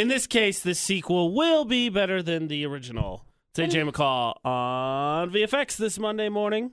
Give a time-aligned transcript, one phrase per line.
[0.00, 3.26] In this case, the sequel will be better than the original.
[3.50, 6.70] It's AJ McCall on VFX this Monday morning.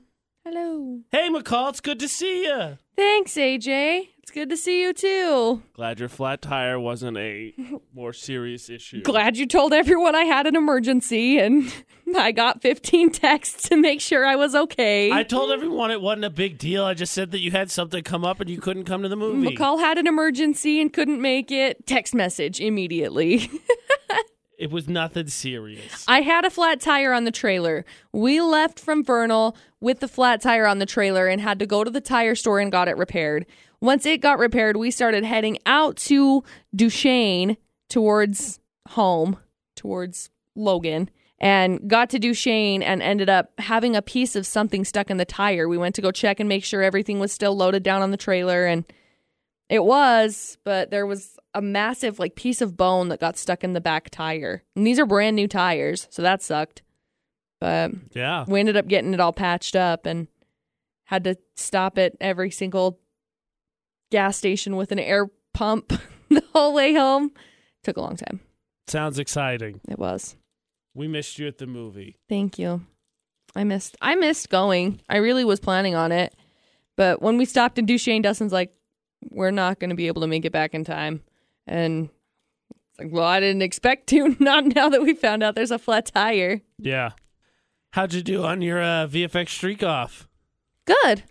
[0.50, 1.01] Hello.
[1.12, 2.77] Hey, McCall, it's good to see you.
[2.95, 4.08] Thanks, AJ.
[4.19, 5.61] It's good to see you too.
[5.74, 7.54] Glad your flat tire wasn't a
[7.93, 9.02] more serious issue.
[9.02, 11.70] Glad you told everyone I had an emergency and
[12.15, 15.11] I got 15 texts to make sure I was okay.
[15.11, 16.86] I told everyone it wasn't a big deal.
[16.86, 19.18] I just said that you had something come up and you couldn't come to the
[19.18, 19.54] movie.
[19.54, 21.86] McCall had an emergency and couldn't make it.
[21.86, 23.52] Text message immediately.
[24.57, 26.03] It was nothing serious.
[26.07, 27.85] I had a flat tire on the trailer.
[28.11, 31.84] We left from Vernal with the flat tire on the trailer and had to go
[31.84, 33.45] to the tire store and got it repaired.
[33.81, 36.43] Once it got repaired, we started heading out to
[36.75, 37.57] Duchesne
[37.88, 39.38] towards home,
[39.75, 45.12] towards Logan, and got to Duchesne and ended up having a piece of something stuck
[45.12, 45.67] in the tire.
[45.67, 48.17] We went to go check and make sure everything was still loaded down on the
[48.17, 48.85] trailer and
[49.70, 53.73] it was, but there was a massive like piece of bone that got stuck in
[53.73, 54.63] the back tire.
[54.75, 56.84] And these are brand new tires, so that sucked.
[57.59, 58.45] But yeah.
[58.48, 60.27] we ended up getting it all patched up and
[61.05, 62.99] had to stop at every single
[64.12, 65.92] gas station with an air pump
[66.30, 67.32] the whole way home.
[67.84, 68.39] Took a long time.
[68.88, 69.82] Sounds exciting.
[69.89, 70.36] It was.
[70.94, 72.17] We missed you at the movie.
[72.30, 72.86] Thank you.
[73.56, 75.02] I missed I missed going.
[75.10, 76.36] I really was planning on it.
[76.95, 78.73] But when we stopped in Duchesne, Dustin's like,
[79.32, 81.22] we're not going to be able to make it back in time.
[81.68, 82.10] And
[82.72, 84.36] it's like, well, I didn't expect to.
[84.40, 86.62] Not now that we found out there's a flat tire.
[86.80, 87.12] Yeah.
[87.92, 90.28] How'd you do on your uh, VFX streak off?
[90.86, 91.23] Good.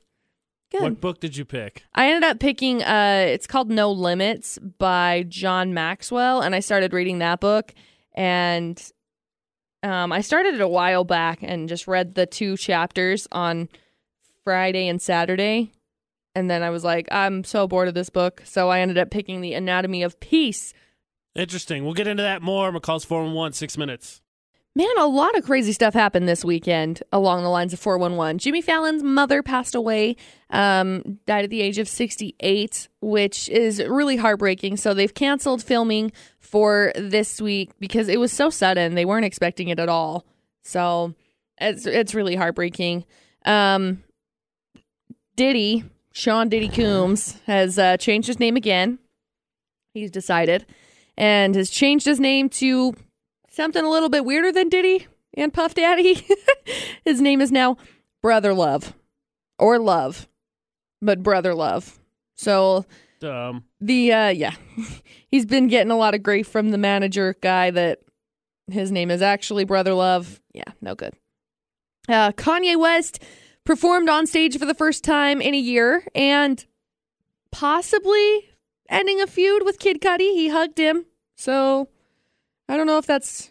[0.71, 0.83] Good.
[0.83, 1.85] What book did you pick?
[1.95, 6.93] I ended up picking uh it's called No Limits by John Maxwell and I started
[6.93, 7.73] reading that book
[8.15, 8.83] and
[9.85, 13.69] um I started it a while back and just read the two chapters on
[14.43, 15.71] Friday and Saturday
[16.37, 19.11] and then I was like I'm so bored of this book so I ended up
[19.11, 20.73] picking The Anatomy of Peace.
[21.35, 21.85] Interesting.
[21.85, 22.71] We'll get into that more.
[22.73, 24.23] McCall's 411, six minutes.
[24.75, 28.39] Man, a lot of crazy stuff happened this weekend along the lines of 411.
[28.39, 30.17] Jimmy Fallon's mother passed away,
[30.51, 34.77] um, died at the age of 68, which is really heartbreaking.
[34.77, 38.95] So they've canceled filming for this week because it was so sudden.
[38.95, 40.27] They weren't expecting it at all.
[40.63, 41.15] So
[41.59, 43.07] it's it's really heartbreaking.
[43.47, 44.03] Um,
[45.37, 45.85] Diddy,
[46.17, 48.99] Sean Diddy Combs, has uh, changed his name again.
[49.93, 50.65] He's decided
[51.15, 52.95] and has changed his name to
[53.51, 56.27] something a little bit weirder than Diddy and Puff Daddy.
[57.05, 57.77] His name is now
[58.23, 58.95] Brother Love
[59.59, 60.27] or Love,
[61.03, 61.99] but Brother Love.
[62.35, 62.87] So
[63.23, 64.55] Um, the uh yeah,
[65.31, 67.99] he's been getting a lot of grief from the manager guy that
[68.71, 70.41] his name is actually Brother Love.
[70.55, 71.13] Yeah, no good.
[72.09, 73.23] Uh, Kanye West
[73.67, 76.65] performed on stage for the first time in a year and
[77.53, 78.51] possibly
[78.89, 80.33] ending a feud with Kid Cudi.
[80.35, 81.05] He hugged him.
[81.37, 81.89] So
[82.69, 83.51] I don't know if that's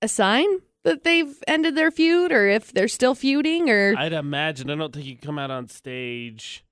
[0.00, 0.46] a sign
[0.84, 4.70] that they've ended their feud or if they're still feuding or I'd imagine.
[4.70, 6.64] I don't think you come out on stage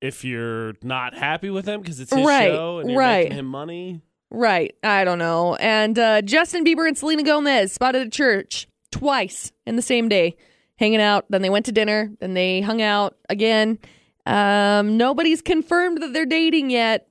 [0.00, 3.24] if you're not happy with him because it's his Right, show and you're right.
[3.24, 4.00] making him money.
[4.30, 4.74] Right.
[4.82, 5.56] I don't know.
[5.56, 10.36] And uh, Justin Bieber and Selena Gomez spotted at church twice in the same day,
[10.80, 11.26] hanging out.
[11.28, 12.10] Then they went to dinner.
[12.18, 13.78] Then they hung out again.
[14.26, 17.06] Um, nobody's confirmed that they're dating yet,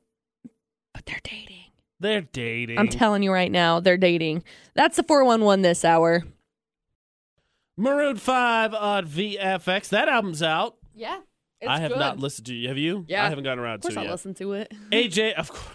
[0.93, 1.55] but they're dating.
[2.01, 2.77] They're dating.
[2.77, 4.43] I'm telling you right now, they're dating.
[4.73, 6.23] That's the 411 this hour.
[7.77, 9.89] Maroon 5 on VFX.
[9.89, 10.75] That album's out.
[10.93, 11.19] Yeah.
[11.67, 12.69] I have not listened to you.
[12.69, 13.05] Have you?
[13.07, 13.25] Yeah.
[13.25, 14.11] I haven't gotten around Of course to it I'll yet.
[14.11, 14.73] listen to it.
[14.91, 15.65] AJ, of course.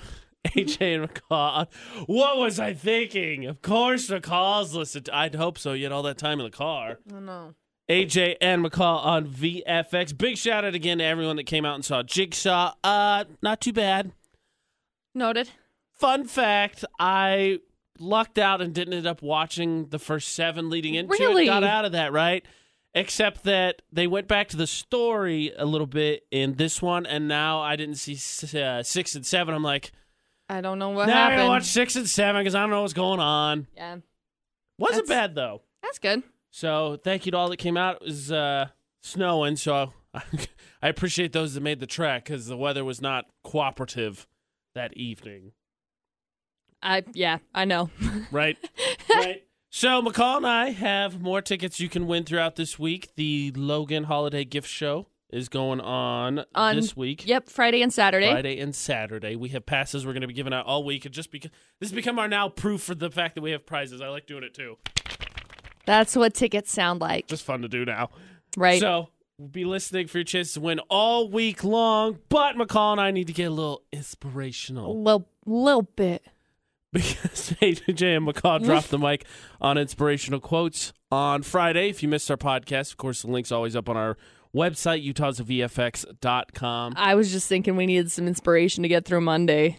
[0.48, 1.66] AJ and McCall.
[2.06, 3.46] What was I thinking?
[3.46, 5.06] Of course, McCall's listened.
[5.06, 5.72] To, I'd hope so.
[5.72, 6.98] You had all that time in the car.
[7.12, 7.54] Oh, no.
[7.88, 10.16] AJ and McCall on VFX.
[10.16, 12.72] Big shout out again to everyone that came out and saw Jigsaw.
[12.82, 14.12] Uh, not too bad.
[15.14, 15.50] Noted.
[15.98, 17.60] Fun fact: I
[17.98, 21.44] lucked out and didn't end up watching the first seven leading into Really?
[21.44, 21.46] it.
[21.46, 22.44] Got out of that right,
[22.94, 27.28] except that they went back to the story a little bit in this one, and
[27.28, 28.14] now I didn't see
[28.60, 29.54] uh, six and seven.
[29.54, 29.92] I'm like,
[30.48, 31.38] I don't know what now happened.
[31.40, 33.66] gonna watch six and seven because I don't know what's going on.
[33.76, 33.98] yeah.
[34.78, 35.60] Wasn't That's- bad though.
[35.82, 36.22] That's good.
[36.54, 37.96] So thank you to all that came out.
[37.96, 38.68] It was uh,
[39.02, 44.28] snowing, so I appreciate those that made the trek because the weather was not cooperative
[44.76, 45.50] that evening.
[46.80, 47.90] I yeah, I know.
[48.30, 48.56] Right?
[49.10, 49.42] right.
[49.70, 53.08] So McCall and I have more tickets you can win throughout this week.
[53.16, 57.26] The Logan Holiday Gift Show is going on, On- this week.
[57.26, 58.30] yep, Friday and Saturday.
[58.30, 59.34] Friday and Saturday.
[59.34, 61.04] We have passes we're going to be giving out all week.
[61.04, 63.66] And just because this has become our now proof for the fact that we have
[63.66, 64.00] prizes.
[64.00, 64.76] I like doing it too.
[65.86, 67.26] That's what tickets sound like.
[67.26, 68.10] Just fun to do now.
[68.56, 68.80] Right.
[68.80, 69.08] So
[69.38, 72.18] we'll be listening for your chance to win all week long.
[72.28, 75.02] But McCall and I need to get a little a inspirational.
[75.02, 76.24] little little bit.
[76.92, 79.24] because AJ and McCall dropped the mic
[79.60, 81.88] on inspirational quotes on Friday.
[81.90, 84.16] If you missed our podcast, of course, the link's always up on our
[84.54, 86.94] website, utahsvfx.com.
[86.96, 89.78] I was just thinking we needed some inspiration to get through Monday.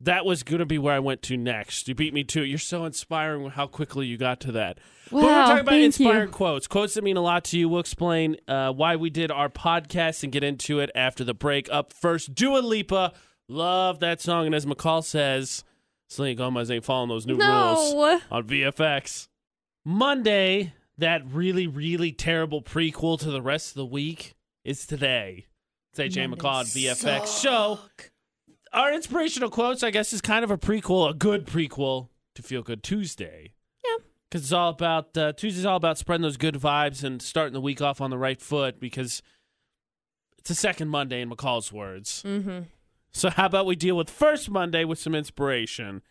[0.00, 1.88] That was going to be where I went to next.
[1.88, 2.46] You beat me to it.
[2.46, 4.78] You're so inspiring how quickly you got to that.
[5.10, 6.32] Wow, but we're talking about inspiring you.
[6.34, 7.68] quotes, quotes that mean a lot to you.
[7.68, 11.68] We'll explain uh, why we did our podcast and get into it after the break.
[11.72, 13.14] Up first, Dua Lipa.
[13.48, 14.46] Love that song.
[14.46, 15.64] And as McCall says,
[16.08, 17.94] Selena Gomez ain't following those new rules
[18.30, 19.28] on VFX.
[19.84, 24.34] Monday, that really, really terrible prequel to the rest of the week
[24.64, 25.46] is today.
[25.92, 27.26] It's AJ McCall on VFX.
[27.28, 27.78] So,
[28.72, 32.62] our inspirational quotes, I guess, is kind of a prequel, a good prequel to Feel
[32.62, 33.52] Good Tuesday.
[33.84, 34.04] Yeah.
[34.28, 37.60] Because it's all about, uh, Tuesday's all about spreading those good vibes and starting the
[37.60, 39.22] week off on the right foot because
[40.38, 42.22] it's a second Monday in McCall's words.
[42.24, 42.60] Mm-hmm.
[43.12, 46.02] So how about we deal with first Monday with some inspiration?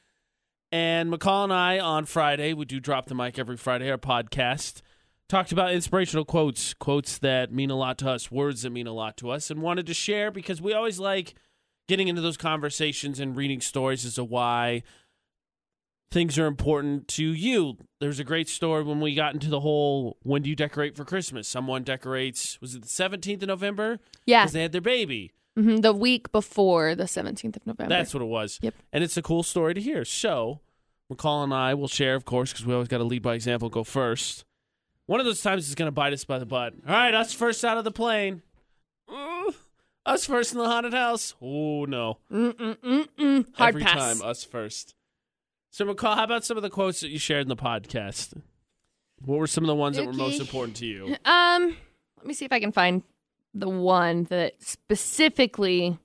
[0.71, 4.81] And McCall and I on Friday, we do drop the mic every Friday, our podcast,
[5.29, 8.93] talked about inspirational quotes, quotes that mean a lot to us, words that mean a
[8.93, 11.35] lot to us, and wanted to share because we always like
[11.87, 14.83] getting into those conversations and reading stories as to why
[16.11, 17.77] things are important to you.
[17.99, 21.03] There's a great story when we got into the whole when do you decorate for
[21.03, 21.47] Christmas?
[21.47, 23.99] Someone decorates, was it the 17th of November?
[24.25, 24.43] Yeah.
[24.43, 25.33] Because they had their baby.
[25.57, 27.89] hmm The week before the 17th of November.
[27.93, 28.59] That's what it was.
[28.61, 28.73] Yep.
[28.93, 30.05] And it's a cool story to hear.
[30.05, 30.61] So,
[31.11, 33.69] McCall and I will share, of course, because we always got to lead by example,
[33.69, 34.45] go first.
[35.07, 36.73] One of those times is going to bite us by the butt.
[36.87, 38.41] All right, us first out of the plane.
[39.11, 39.53] Ooh,
[40.05, 41.33] us first in the haunted house.
[41.41, 42.17] Oh, no.
[42.31, 43.45] Mm-mm-mm-mm.
[43.55, 44.19] Hard Every pass.
[44.19, 44.95] time, us first.
[45.71, 48.33] So, McCall, how about some of the quotes that you shared in the podcast?
[49.23, 51.15] What were some of the ones that were most important to you?
[51.25, 51.75] Um,
[52.17, 53.03] let me see if I can find
[53.53, 55.97] the one that specifically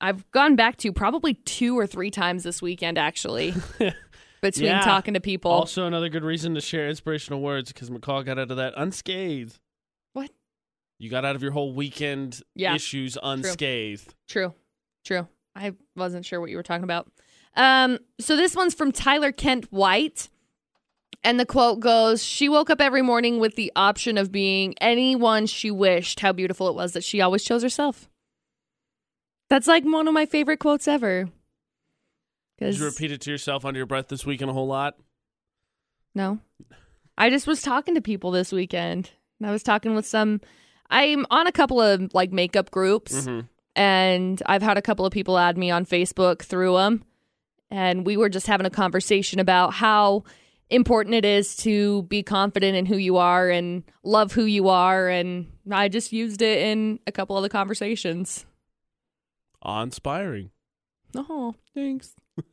[0.00, 3.52] I've gone back to probably two or three times this weekend, actually,
[4.40, 4.80] between Yeah.
[4.80, 5.50] talking to people.
[5.50, 9.58] Also, another good reason to share inspirational words because McCall got out of that unscathed.
[11.00, 12.74] You got out of your whole weekend Yeah.
[12.74, 14.14] issues unscathed.
[14.28, 14.54] True.
[15.04, 15.26] True.
[15.56, 17.10] I wasn't sure what you were talking about.
[17.56, 20.28] Um, so this one's from Tyler Kent White.
[21.24, 25.46] And the quote goes, She woke up every morning with the option of being anyone
[25.46, 26.20] she wished.
[26.20, 28.08] How beautiful it was that she always chose herself.
[29.48, 31.28] That's like one of my favorite quotes ever.
[32.58, 34.96] Did you repeat it to yourself under your breath this weekend a whole lot?
[36.14, 36.40] No.
[37.16, 39.10] I just was talking to people this weekend.
[39.40, 40.40] And I was talking with some
[40.90, 43.48] I'm on a couple of like makeup groups Mhm.
[43.76, 47.04] and I've had a couple of people add me on Facebook through them
[47.70, 50.24] and we were just having a conversation about how
[50.68, 55.08] important it is to be confident in who you are and love who you are
[55.08, 58.44] and I just used it in a couple of the conversations.
[59.62, 60.50] Awe-inspiring.
[61.14, 62.14] Oh, thanks.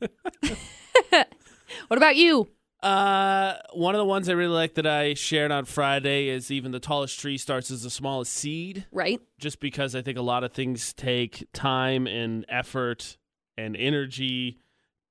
[1.88, 2.48] what about you?
[2.80, 6.70] Uh, one of the ones I really like that I shared on Friday is even
[6.70, 8.86] the tallest tree starts as the smallest seed.
[8.92, 9.20] Right?
[9.38, 13.16] Just because I think a lot of things take time and effort
[13.56, 14.58] and energy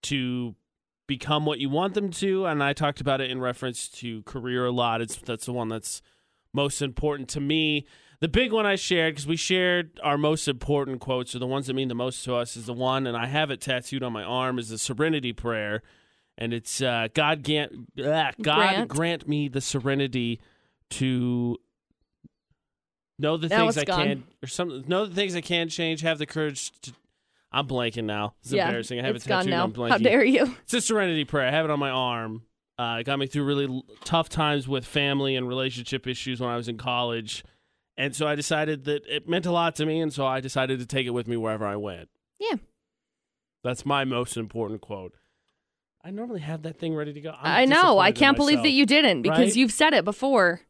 [0.04, 0.56] to
[1.08, 2.46] become what you want them to.
[2.46, 5.02] And I talked about it in reference to career a lot.
[5.02, 6.02] It's that's the one that's
[6.54, 7.86] most important to me.
[8.20, 11.68] The big one I shared because we shared our most important quotes or the ones
[11.68, 14.12] that mean the most to us is the one, and I have it tattooed on
[14.12, 15.84] my arm, is the Serenity Prayer,
[16.38, 17.72] and it's uh, God grant,
[18.04, 18.90] ah, God Grant.
[18.90, 19.28] grant.
[19.28, 20.40] me the serenity
[20.92, 21.58] to
[23.20, 24.04] know the Now things I gone.
[24.08, 26.94] can or some know the things I can change, have the courage to.
[27.52, 28.34] I'm blanking now.
[28.42, 29.00] It's yeah, embarrassing.
[29.00, 29.52] I have it's it tattooed.
[29.52, 29.64] now.
[29.64, 29.90] I'm blanking.
[29.92, 30.56] How dare you?
[30.64, 31.48] It's a serenity prayer.
[31.48, 32.44] I have it on my arm.
[32.78, 36.50] Uh, it got me through really l- tough times with family and relationship issues when
[36.50, 37.44] I was in college.
[37.96, 40.00] And so I decided that it meant a lot to me.
[40.02, 42.10] And so I decided to take it with me wherever I went.
[42.40, 42.56] Yeah.
[43.64, 45.16] That's my most important quote.
[46.08, 47.32] I normally have that thing ready to go.
[47.32, 48.00] I'm I know.
[48.00, 49.56] I can't believe that you didn't because Right?
[49.58, 50.62] you've said it before.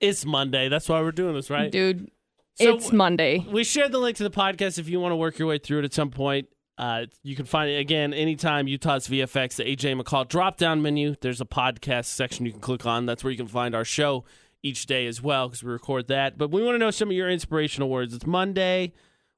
[0.00, 0.70] It's Monday.
[0.70, 1.70] That's why we're doing this, right?
[1.70, 2.10] Dude,
[2.54, 3.44] So it's Monday.
[3.50, 5.80] we shared the link to the podcast if you want to work your way through
[5.80, 6.48] it at some point.
[6.78, 11.14] Uh, you can find it again anytime Utah's VFX, the AJ McCall drop down menu.
[11.20, 13.04] There's a podcast section you can click on.
[13.04, 14.24] That's where you can find our show
[14.62, 16.38] each day as well because we record that.
[16.38, 18.14] But we want to know some of your inspirational words.
[18.14, 18.94] It's Monday.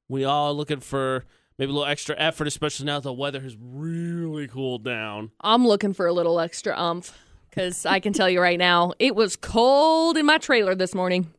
[0.09, 1.25] We all looking for
[1.59, 5.31] maybe a little extra effort, especially now that the weather has really cooled down.
[5.41, 7.17] I'm looking for a little extra umph
[7.51, 11.33] because I can tell you right now, it was cold in my trailer this morning.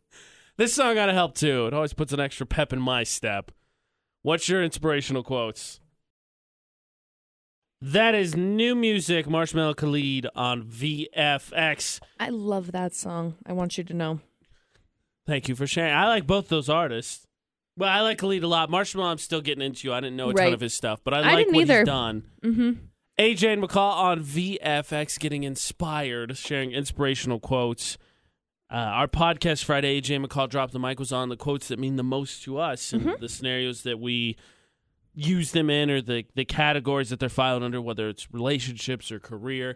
[0.57, 1.67] This song got to help too.
[1.67, 3.51] It always puts an extra pep in my step.
[4.21, 5.79] What's your inspirational quotes?
[7.81, 12.01] That is new music, Marshmello Khalid on VFX.
[12.19, 13.35] I love that song.
[13.45, 14.19] I want you to know.
[15.25, 15.93] Thank you for sharing.
[15.93, 17.25] I like both those artists.
[17.79, 18.69] Well, I like Khalid a lot.
[18.69, 19.87] Marshmello, I'm still getting into.
[19.87, 19.93] You.
[19.93, 20.53] I didn't know a ton Right.
[20.53, 21.79] of his stuff, but I, I like didn't what either.
[21.79, 22.23] he's done.
[22.43, 22.71] Mm-hmm.
[23.19, 27.97] AJ and McCall on VFX getting inspired, sharing inspirational quotes.
[28.71, 31.79] Uh, our podcast Friday, AJ and McCall dropped the mic was on the quotes that
[31.79, 33.21] mean the most to us and Mm-hmm.
[33.21, 34.35] the scenarios that we
[35.15, 39.19] use them in or the, the categories that they're filed under, whether it's relationships or
[39.19, 39.75] career.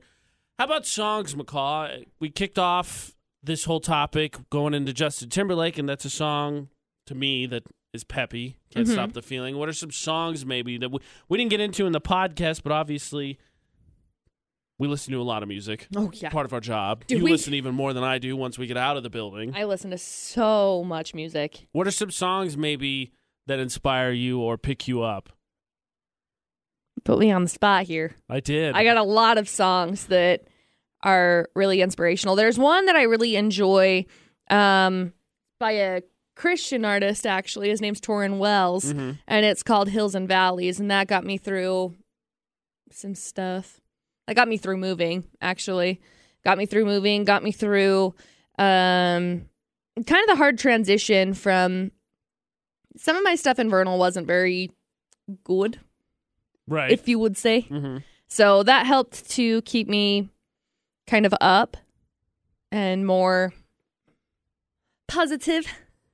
[0.60, 2.06] How about songs, McCall?
[2.20, 6.70] We kicked off this whole topic going into Justin Timberlake, and that's a song
[7.08, 7.64] to me that
[7.94, 8.58] is peppy.
[8.72, 8.92] Can't Mhm.
[8.94, 9.58] stop the feeling.
[9.58, 12.72] What are some songs maybe that we, we didn't get into in the podcast, but
[12.72, 13.38] obviously
[14.80, 15.88] we listen to a lot of music.
[15.96, 16.30] Oh yeah.
[16.30, 17.06] Part of our job.
[17.08, 19.10] Do you we- listen even more than I do once we get out of the
[19.12, 19.54] building.
[19.56, 21.68] I listen to so much music.
[21.72, 23.12] what are some songs maybe
[23.46, 25.30] that inspire you or pick you up?
[27.04, 28.16] Put me on the spot here.
[28.30, 28.76] I did.
[28.76, 30.46] I got a lot of songs that
[31.04, 32.36] are really inspirational.
[32.36, 34.06] There's one that I really enjoy
[34.50, 35.12] um,
[35.60, 36.02] by a
[36.36, 37.70] Christian artist, actually.
[37.70, 39.20] His name's Tauren Wells, Mhm.
[39.28, 40.80] and it's called Hills and Valleys.
[40.80, 41.96] And that got me through
[42.92, 43.80] some stuff.
[44.28, 46.02] That got me through moving, actually.
[46.44, 48.16] Got me through moving, got me through
[48.60, 49.50] um,
[50.06, 51.92] kind of the hard transition from
[52.98, 54.70] some of my stuff in Vernal wasn't very
[55.44, 55.80] good,
[56.68, 56.92] right.
[56.92, 57.62] if you would say.
[57.62, 57.98] hmm
[58.28, 60.30] So that helped to keep me
[61.08, 61.78] kind of up
[62.72, 63.54] and more
[65.08, 65.66] positive,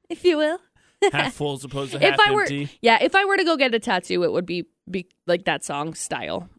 [0.10, 0.60] if you will.
[1.14, 2.70] half full as opposed to If half I were- empty.
[2.82, 5.64] Yeah, if I were to go get a tattoo, it would be, be like that
[5.64, 6.50] song style.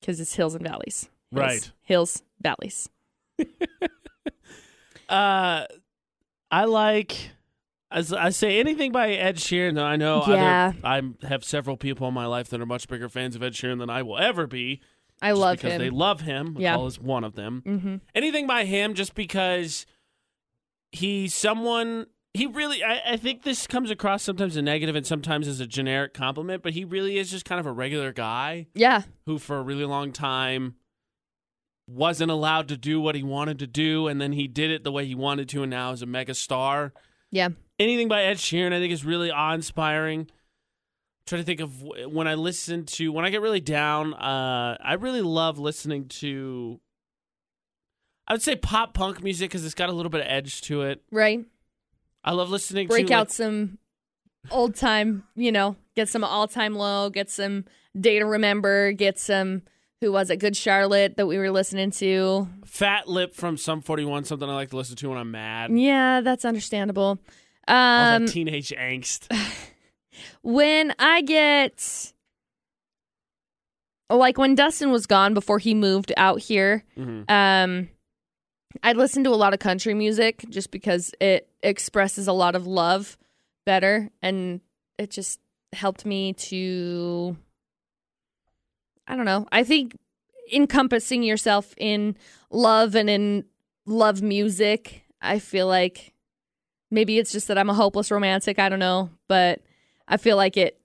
[0.00, 1.08] Because it's hills and valleys.
[1.32, 1.72] Hills, Right.
[1.82, 2.88] Hills, valleys.
[5.08, 5.66] Uh,
[6.50, 7.30] I like.
[7.90, 9.74] As I say, anything by Ed Sheeran.
[9.76, 10.72] Though I know other- Yeah.
[10.82, 13.78] I have several people in my life that are much bigger fans of Ed Sheeran
[13.78, 14.80] than I will ever be.
[15.22, 15.78] I love because him.
[15.80, 16.56] they love him.
[16.58, 16.80] Yeah.
[16.84, 17.62] Is one of them.
[17.64, 19.86] hmm Anything by him, just because
[20.94, 22.06] he's someone.
[22.32, 25.66] He really, I, I think this comes across sometimes a negative and sometimes as a
[25.66, 29.02] generic compliment, but he really is just kind of a regular guy Yeah.
[29.26, 30.74] who, for a really long time,
[31.86, 34.90] wasn't allowed to do what he wanted to do, and then he did it the
[34.90, 36.92] way he wanted to, and now is a mega star.
[37.30, 37.50] Yeah.
[37.78, 40.28] Anything by Ed Sheeran, I think, is really awe-inspiring.
[41.26, 44.12] trying to think of when I listen to when I get really down.
[44.14, 46.80] Uh, I really love listening to.
[48.26, 50.82] I would say pop punk music because it's got a little bit of edge to
[50.82, 51.02] it.
[51.10, 51.44] Right.
[52.24, 53.78] I love listening Break to out like, some
[54.50, 57.66] old time, you know, get some all time low, get some
[57.98, 59.62] day to remember, get some,
[60.00, 60.36] who was it?
[60.36, 62.48] Good Charlotte that we were listening to.
[62.64, 65.70] Fat Lip from Sum 41, something I like to listen to when I'm mad.
[65.76, 67.18] Yeah, that's understandable.
[67.68, 69.30] Um, that teenage angst.
[70.42, 72.12] when I get
[74.10, 77.88] like when Dustin was gone before he moved out here, hmm um
[78.82, 82.66] I listen to a lot of country music just because it expresses a lot of
[82.66, 83.16] love
[83.64, 84.60] better and
[84.98, 85.40] it just
[85.72, 87.36] helped me to
[89.06, 89.46] I don't know.
[89.52, 89.98] I think
[90.52, 92.16] encompassing yourself in
[92.50, 93.44] love and in
[93.86, 96.14] love music, I feel like
[96.90, 99.60] maybe it's just that I'm a hopeless romantic, I don't know, but
[100.08, 100.80] I feel like it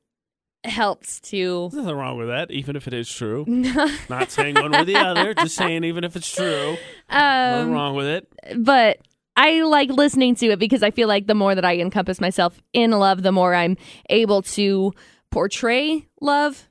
[0.64, 3.46] helps to There's nothing wrong with that, even if it is true.
[4.10, 6.78] Not saying one or the other, just saying even if it's true.
[7.10, 8.34] Nothing um, wrong with it.
[8.58, 9.00] but
[9.36, 12.62] I like listening to it because I feel like the more that I encompass myself
[12.74, 13.78] in love, the more I'm
[14.10, 14.94] able to
[15.32, 16.68] portray love.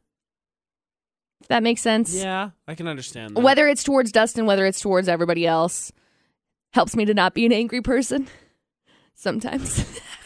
[1.40, 2.14] If that makes sense.
[2.14, 3.40] Yeah, I can understand that.
[3.40, 5.92] Whether it's towards Dustin, whether it's towards everybody else,
[6.72, 8.28] helps me to not be an angry person.
[9.14, 9.84] Sometimes.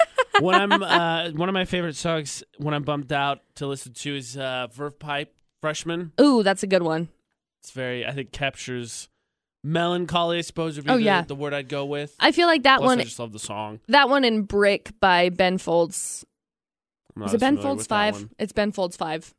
[0.42, 4.16] when I'm uh, one of my favorite songs when I'm bumped out to listen to
[4.16, 6.12] is uh, Verve Pipe Freshman.
[6.20, 7.08] Ooh, that's a good one.
[7.60, 9.08] It's very I think captures
[9.64, 10.38] melancholy.
[10.38, 11.22] I suppose would be Oh, the, yeah.
[11.22, 12.14] the word I'd go with.
[12.20, 13.80] I feel like that Plus, one I just love the song.
[13.88, 16.24] that one in Brick by Ben Folds.
[17.24, 18.28] Is it Ben Folds 5?
[18.38, 19.34] It's Ben Folds 5.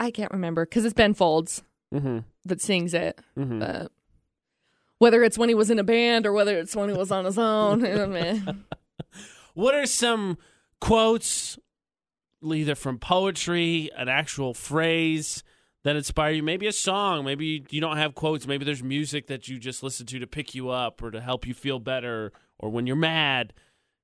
[0.00, 1.62] I can't remember cuz it's Ben Folds
[1.94, 3.20] Mhm, that sings it.
[3.38, 3.60] mhm.
[3.60, 3.92] But
[4.98, 7.24] whether it's when he was in a band or whether it's when he was on
[7.24, 7.80] his own.
[9.54, 10.38] What are some
[10.80, 11.58] quotes,
[12.42, 15.42] either from poetry, an actual phrase
[15.84, 16.42] that inspire you?
[16.42, 17.24] Maybe a song.
[17.24, 18.46] Maybe you- don't have quotes.
[18.46, 21.46] Maybe there's music that you just listen to to pick you up or to help
[21.46, 23.52] you feel better or when you're mad.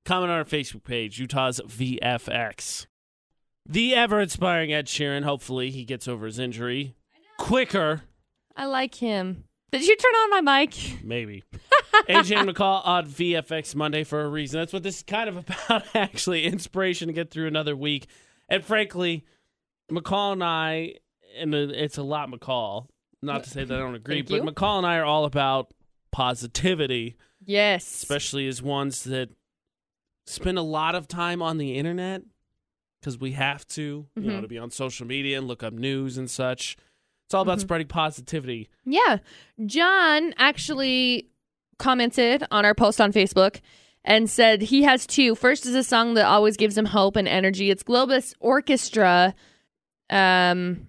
[0.05, 2.87] Comment on our Facebook page, Utah's VFX.
[3.69, 5.23] The ever inspiring Ed Sheeran.
[5.25, 6.95] Hopefully, he gets over his injury
[7.39, 8.03] quicker.
[8.57, 9.45] I like him.
[9.71, 11.05] Did you turn on my mic?
[11.05, 11.45] Maybe.
[12.09, 14.61] AJ and McCall on VFX Monday for a reason.
[14.61, 16.45] That's what this is kind of about, actually.
[16.45, 18.07] Inspiration to get through another week.
[18.49, 19.25] And frankly,
[19.91, 20.95] McCall and I,
[21.39, 22.87] and it's a lot McCall,
[23.23, 24.43] not to say that I don't agree, but.
[24.43, 25.73] McCall and I are all about
[26.11, 27.85] positivity, Yes.
[27.87, 29.31] especially as ones that
[30.27, 32.23] spend a lot of time on the internet
[33.01, 34.43] because we have to, you know, Mhm.
[34.43, 36.77] to be on social media and look up news and such.
[37.25, 37.63] It's all about Mhm.
[37.63, 38.69] spreading positivity.
[38.85, 39.19] Yeah.
[39.65, 41.30] John actually
[41.81, 43.61] commented on our post on Facebook
[44.05, 45.35] and said he has two.
[45.35, 47.71] First is a song that always gives him hope and energy.
[47.71, 49.35] It's Globus Orchestra,
[50.09, 50.89] um,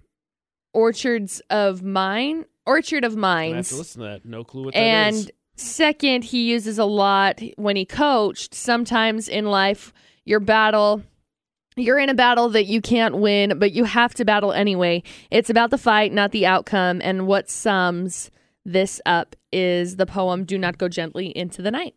[0.72, 3.68] Orchards of Mine, Orchard of I have Mines.
[3.70, 4.24] to listen to that.
[4.24, 5.20] No clue what that is.
[5.20, 8.54] And second, he uses a lot when he coached.
[8.54, 9.92] Sometimes in life,
[10.24, 11.02] your battle,
[11.76, 15.02] you're in a battle that you can't win, but you have to battle anyway.
[15.30, 17.00] It's about the fight, not the outcome.
[17.02, 18.30] And what sums
[18.64, 21.94] this up is the poem "Do Not Go Gently into the Night."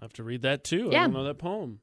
[0.00, 0.88] I have to read that too.
[0.90, 1.02] I Yeah.
[1.04, 1.80] don't know that poem.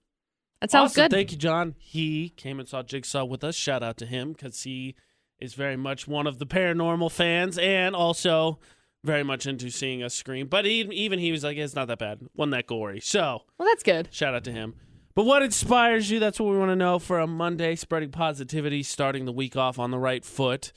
[0.61, 1.03] That sounds awesome.
[1.05, 1.11] good.
[1.11, 1.75] Thank you, John.
[1.77, 3.55] He came and saw Jigsaw with us.
[3.55, 4.95] Shout out to him because he
[5.39, 8.59] is very much one of the paranormal fans and also
[9.05, 10.47] very much into seeing us scream.
[10.47, 12.19] But he, even he was like, it's not that bad.
[12.35, 12.99] Wasn't that gory.
[12.99, 14.09] So well, that's good.
[14.11, 14.75] shout out to him.
[15.15, 16.19] But what inspires you?
[16.19, 19.79] That's what we want to know for a Monday, spreading positivity, starting the week off
[19.79, 20.73] on the right foot.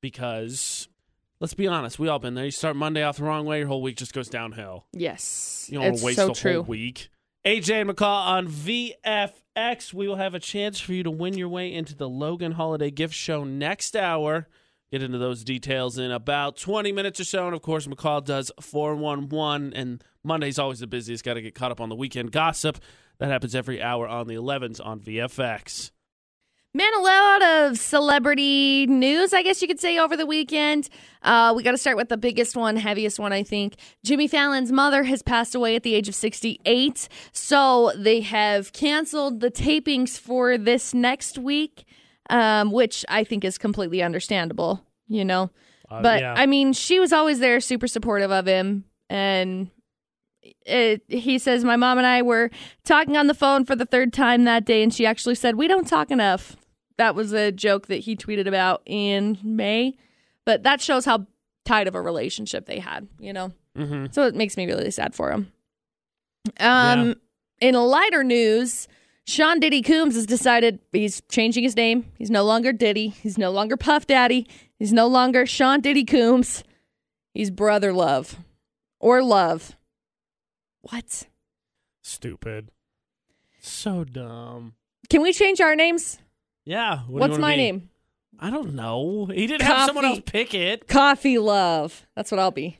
[0.00, 0.87] Because
[1.40, 2.44] let's be honest, we all been there.
[2.44, 4.86] You start Monday off the wrong way, your whole week just goes downhill.
[4.92, 6.52] Yes, You don't want to waste so the true.
[6.54, 7.08] whole week.
[7.46, 9.94] AJ and McCall on VFX.
[9.94, 12.90] We will have a chance for you to win your way into the Logan Holiday
[12.90, 14.48] Gift Show next hour.
[14.90, 17.46] Get into those details in about 20 minutes or so.
[17.46, 21.24] And of course, McCall does 411, and Monday's always the busiest.
[21.24, 22.78] Got to get caught up on the weekend gossip.
[23.18, 25.90] That happens every hour on the 11s on VFX.
[26.74, 30.90] Man, a lot of celebrity news, I guess you could say, over the weekend.
[31.22, 33.76] Uh, we got to start with the biggest one, heaviest one, I think.
[34.04, 37.08] Jimmy Fallon's mother has passed away at the age of 68.
[37.32, 41.84] So they have canceled the tapings for this next week,
[42.28, 45.50] um, which I think is completely understandable, you know?
[45.90, 46.34] Uh, But yeah.
[46.36, 48.84] I mean, she was always there, super supportive of him.
[49.08, 49.70] And
[50.66, 52.50] it, he says, My mom and I were
[52.84, 55.68] talking on the phone for the third time that day, and she actually said, We
[55.68, 56.56] don't talk enough.
[56.96, 59.96] That was a joke that he tweeted about in May.
[60.44, 61.26] But that shows how
[61.64, 63.52] tight of a relationship they had, you know?
[63.76, 65.52] hmm So it makes me really sad for him.
[66.58, 67.14] Um,
[67.60, 68.88] In lighter news,
[69.26, 72.06] Sean Diddy Combs has decided he's changing his name.
[72.16, 73.08] He's no longer Diddy.
[73.08, 74.46] He's no longer Puff Daddy.
[74.78, 76.64] He's no longer Sean Diddy Combs.
[77.34, 78.36] He's Brother Love
[79.00, 79.76] or Love.
[80.88, 81.24] What?
[82.02, 82.70] Stupid.
[83.60, 84.74] So dumb.
[85.10, 86.18] Can we change our names?
[86.64, 87.00] Yeah.
[87.08, 87.62] what What's my be?
[87.62, 87.90] name?
[88.38, 89.26] I don't know.
[89.26, 90.86] He didn't have someone else pick it.
[90.86, 92.06] Coffee Love.
[92.14, 92.78] That's what I'll be.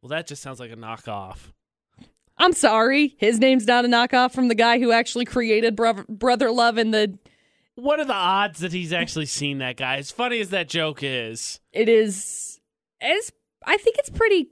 [0.00, 1.36] Well, that just sounds like a knockoff.
[2.36, 3.14] I'm sorry.
[3.18, 6.90] His name's not a knockoff from the guy who actually created Bro- Brother Love in
[6.90, 7.16] the.
[7.76, 9.96] What are the odds that he's actually seen that guy?
[9.98, 12.60] As funny as that joke is, It is.
[13.00, 13.30] It's.
[13.64, 14.48] I think it's pretty.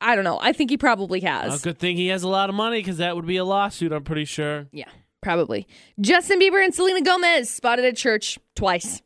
[0.00, 0.38] I don't know.
[0.40, 1.62] I think he probably a has.
[1.62, 3.92] good thing he has a lot of money because that would be a lawsuit.
[3.92, 4.66] I'm pretty sure.
[4.72, 4.88] Yeah,
[5.22, 5.66] probably.
[6.00, 9.02] Justin Bieber and Selena Gomez spotted at church twice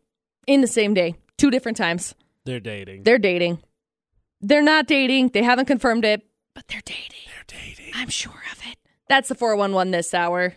[0.46, 2.14] in the same day, two different times.
[2.44, 3.04] They're dating.
[3.04, 3.60] They're dating.
[4.40, 5.28] They're not dating.
[5.28, 6.22] They haven't confirmed it,
[6.54, 7.20] but they're dating.
[7.26, 7.92] They're dating.
[7.94, 8.76] I'm sure of it.
[9.08, 10.54] That's the 411 this hour.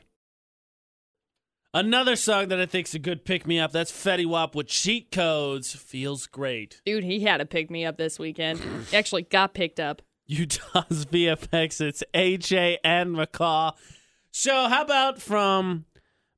[1.76, 3.72] Another song that I think's a good pick me up.
[3.72, 5.74] That's Fetty Wap with cheat codes.
[5.76, 6.82] Feels great.
[6.86, 8.60] Dude, he had to pick me up this weekend.
[8.92, 10.04] He actually got picked up.
[10.26, 11.82] Utah's VFX.
[11.82, 13.74] It's AJ and McCall.
[14.32, 15.86] So, how about from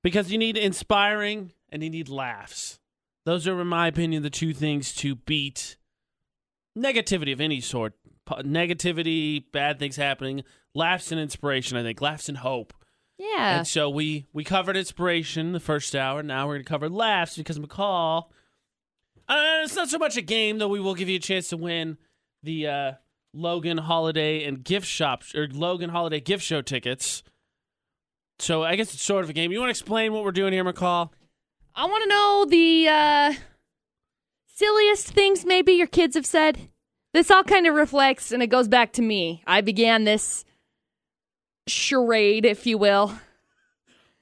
[0.04, 2.80] because you need inspiring and you need laughs.
[3.26, 5.78] Those are, in my opinion, the two things to beat
[6.78, 7.94] negativity of any sort.
[8.26, 10.44] Po- Negativity, bad things happening,
[10.74, 11.78] laughs and inspiration.
[11.78, 12.74] I think laughs and hope.
[13.18, 13.58] Yeah.
[13.58, 16.22] And so we we covered inspiration the first hour.
[16.22, 18.26] Now we're going to cover laughs because McCall.
[19.28, 20.68] Uh, it's not so much a game, though.
[20.68, 21.98] We will give you a chance to win
[22.44, 22.92] the uh,
[23.36, 27.22] Logan Holiday and gift shop or Logan Holiday gift show tickets.
[28.40, 29.52] So I guess it's sort of a game.
[29.52, 31.10] You want to explain what we're doing here, McCall?
[31.76, 33.34] I want to know the uh,
[34.48, 36.70] silliest things maybe your kids have said.
[37.14, 39.44] This all kind of reflects, and it goes back to me.
[39.46, 40.44] I began this
[41.68, 43.14] charade, if you will.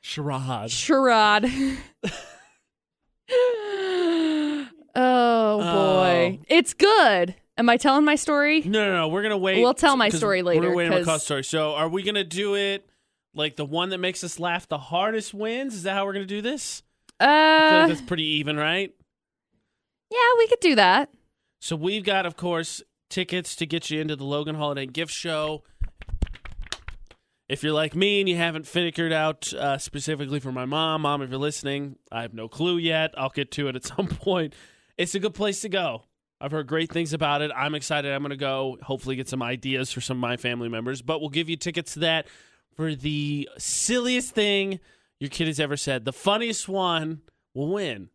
[0.02, 0.70] Charade.
[0.70, 1.46] Charade.
[4.96, 7.36] oh boy, it's good.
[7.58, 8.62] Am I telling my story?
[8.62, 9.08] No, no, no.
[9.10, 9.62] We're gonna wait.
[9.62, 10.70] We'll tell my story later.
[10.70, 11.44] We're waiting on 'cause- McCall's story.
[11.44, 12.88] So, are we gonna do it
[13.36, 15.76] like the one that makes us laugh the hardest wins?
[15.76, 16.82] Is that how we're gonna do this?
[17.20, 17.32] I feel
[17.78, 18.92] Uh, like that's pretty even, right?
[20.12, 21.10] yeah, we could do that.
[21.62, 25.64] So we've got, of course, tickets to get you into the Logan Holiday Gift Show.
[27.48, 31.22] If you're like me and you haven't figured out uh, specifically for my mom, mom,
[31.22, 33.14] if you're listening, I have no clue yet.
[33.18, 34.54] I'll get to it at some point.
[34.98, 36.04] It's a good place to go.
[36.44, 37.52] I've heard great things about it.
[37.56, 38.12] I'm excited.
[38.12, 38.78] I'm going to go.
[38.84, 41.02] Hopefully, get some ideas for some of my family members.
[41.02, 42.28] But we'll give you tickets to that.
[42.76, 44.80] for the silliest thing
[45.20, 46.04] your kid has ever said.
[46.06, 47.22] The funniest one
[47.54, 48.10] will win.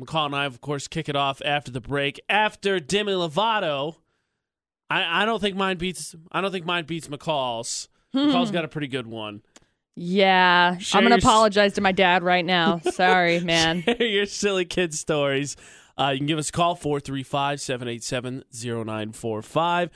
[0.00, 2.20] McCall and I, of course, kick it off after the break.
[2.28, 3.96] After Demi Lovato,
[4.88, 6.14] I, I don't think mine beats.
[6.32, 7.88] I don't think mine beats McCall's.
[8.12, 8.18] Hmm.
[8.30, 9.42] McCall's got a pretty good one.
[10.00, 12.78] Yeah, Share I'm gonna your apologize to my dad right now.
[12.92, 13.82] Sorry, man.
[13.98, 15.56] Your silly kid stories.
[15.98, 19.90] Uh, you can give us a call 435 787 0945.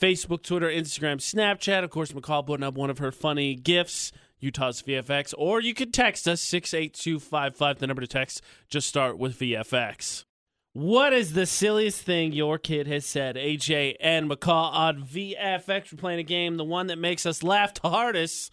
[0.00, 1.84] Facebook, Twitter, Instagram, Snapchat.
[1.84, 4.10] Of course, McCall putting up one of her funny gifts,
[4.40, 5.34] Utah's VFX.
[5.36, 7.78] Or you could text us 68255.
[7.78, 10.24] The number to text, just start with VFX.
[10.72, 13.36] What is the silliest thing your kid has said?
[13.36, 15.92] AJ and McCall on VFX.
[15.92, 16.56] We're playing a game.
[16.56, 18.50] The one that makes us laugh the hardest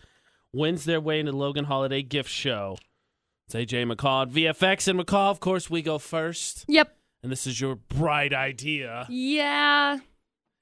[0.52, 2.78] wins their way into Logan Holiday gift show.
[3.52, 5.32] It's AJ McCall VFX and McCall.
[5.32, 6.66] Of course, we go first.
[6.68, 6.96] Yep.
[7.24, 9.08] And this is your bright idea.
[9.10, 9.98] Yeah.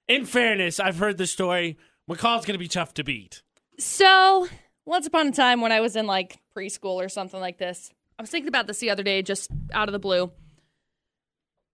[0.07, 1.77] In fairness, I've heard the story.
[2.09, 3.41] McCall's going to be tough to beat.
[3.77, 4.47] So,
[4.85, 8.23] once upon a time when I was in like preschool or something like this, I
[8.23, 10.31] was thinking about this the other day, just out of the blue.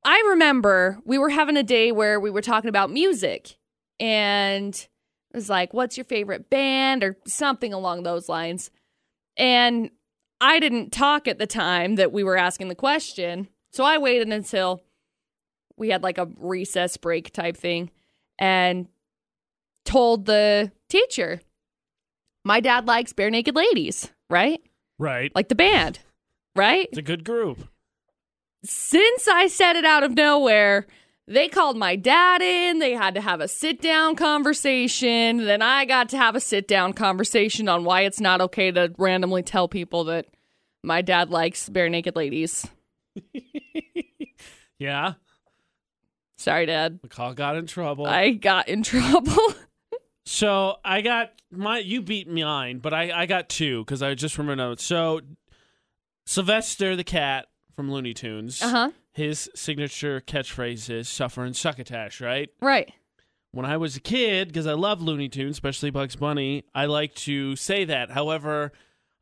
[0.03, 3.55] I remember we were having a day where we were talking about music,
[3.99, 7.03] and it was like, What's your favorite band?
[7.03, 8.71] or something along those lines.
[9.37, 9.91] And
[10.43, 13.47] I didn't talk at the time that we were asking the question.
[13.71, 14.81] So I waited until
[15.77, 17.91] we had like a recess break type thing
[18.37, 18.87] and
[19.85, 21.39] told the teacher,
[22.43, 24.61] my dad likes bare naked ladies, right?
[24.99, 25.31] Right.
[25.33, 25.99] Like the band,
[26.57, 26.89] right?
[26.89, 27.69] It's a good group.
[28.65, 30.87] Since I said it out of nowhere,
[31.25, 32.79] they called my dad in.
[32.79, 35.45] They had to have a sit down conversation.
[35.45, 38.93] Then I got to have a sit down conversation on why it's not okay to
[38.97, 40.27] randomly tell people that
[40.83, 42.67] my dad likes bare naked ladies.
[44.79, 45.13] Yeah.
[46.37, 46.99] Sorry, Dad.
[47.01, 48.05] McCall got in trouble.
[48.05, 49.37] I got in trouble.
[50.25, 54.37] So I got my you beat mine, but I I got two because I just
[54.37, 54.83] remember notes.
[54.83, 55.21] So
[56.25, 58.91] Sylvester the cat from Looney Tunes, uh huh.
[59.13, 62.49] his signature catchphrase is "suffer and succotash." Right.
[62.61, 62.91] Right.
[63.51, 67.13] When I was a kid, because I love Looney Tunes, especially Bugs Bunny, I like
[67.15, 68.09] to say that.
[68.11, 68.71] However,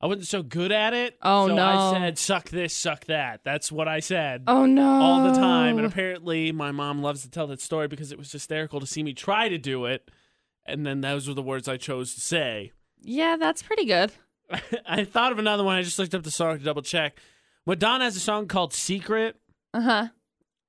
[0.02, 1.18] I wasn't so good at it.
[1.22, 1.66] Oh, so no.
[1.66, 4.44] I said "suck this, suck that." That's what I said.
[4.48, 4.90] Oh, no.
[4.90, 5.78] all the time.
[5.78, 9.04] And apparently, my mom loves to tell that story because it was hysterical to see
[9.04, 10.10] me try to do it.
[10.66, 12.72] And then those were the words I chose to say.
[13.02, 14.12] Yeah, that's pretty good.
[14.86, 15.76] I thought of another one.
[15.76, 17.18] I just looked up the song to double check.
[17.66, 19.36] Madonna has a song called Secret.
[19.74, 20.08] Uh huh.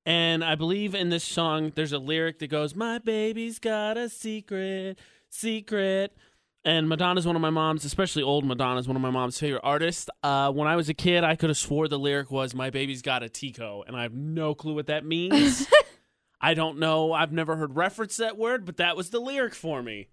[0.05, 4.09] And I believe in this song, there's a lyric that goes, My baby's got a
[4.09, 6.17] secret, secret.
[6.65, 10.09] And Madonna's one of my mom's, especially old Madonna's one of my mom's favorite artists.
[10.23, 13.03] Uh, when I was a kid, I could have swore the lyric was, My baby's
[13.03, 13.83] got a Tico.
[13.87, 15.67] And I have no clue what that means.
[16.41, 17.13] I don't know.
[17.13, 20.09] I've never heard reference that word, but that was the lyric for me.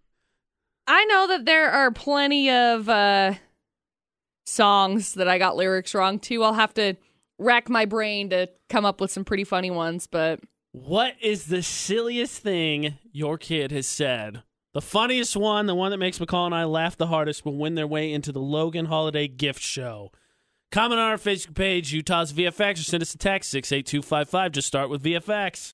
[0.88, 3.35] I know that there are plenty of uh,
[4.45, 6.43] songs that I got lyrics wrong too.
[6.43, 6.95] I'll have to
[7.38, 10.39] rack my brain to come up with some pretty funny ones, but
[10.71, 14.43] What is the silliest thing your kid has said?
[14.73, 17.75] The funniest one, the one that makes McCall and I laugh the hardest, will win
[17.75, 20.12] their way into the Logan Holiday Gift Show.
[20.71, 24.51] Comment on our Facebook page, Utah's VFX, or send us a text, 68255.
[24.51, 25.73] Just start with VFX.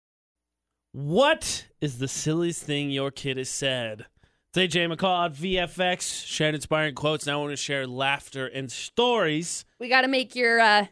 [0.93, 4.05] What is the silliest thing your kid has said?
[4.53, 7.25] It's AJ McCall at VFX, sharing inspiring quotes.
[7.25, 9.65] Now I want to share laughter and stories.
[9.77, 10.85] we got to make your uh,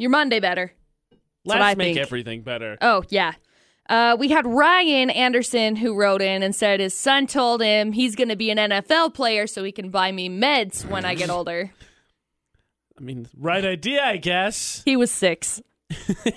[0.00, 0.72] your Monday better.
[1.44, 1.98] Let's make think.
[1.98, 2.76] everything better.
[2.80, 3.34] Oh yeah.
[3.90, 8.14] Uh, we had Ryan Anderson who wrote in and said his son told him he's
[8.14, 11.28] going to be an NFL player so he can buy me meds when I get
[11.38, 11.72] older.
[12.96, 14.82] I mean, right idea, I guess.
[14.84, 15.60] He was six.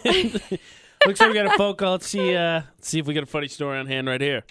[0.06, 1.92] Looks like we got a phone call.
[1.92, 4.44] Let's see, uh, let's see if we got a funny story on hand right here.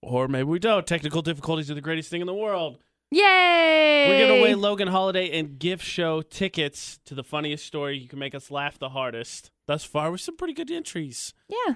[0.00, 0.86] Or maybe we don't.
[0.86, 2.78] Technical difficulties are the greatest thing in the world.
[3.10, 4.06] Yay!
[4.06, 7.98] We're giving away Logan Holiday and gift show tickets to the funniest story.
[7.98, 9.50] You can make us laugh the hardest.
[9.66, 11.32] Thus far, with some pretty good entries.
[11.48, 11.74] Yeah.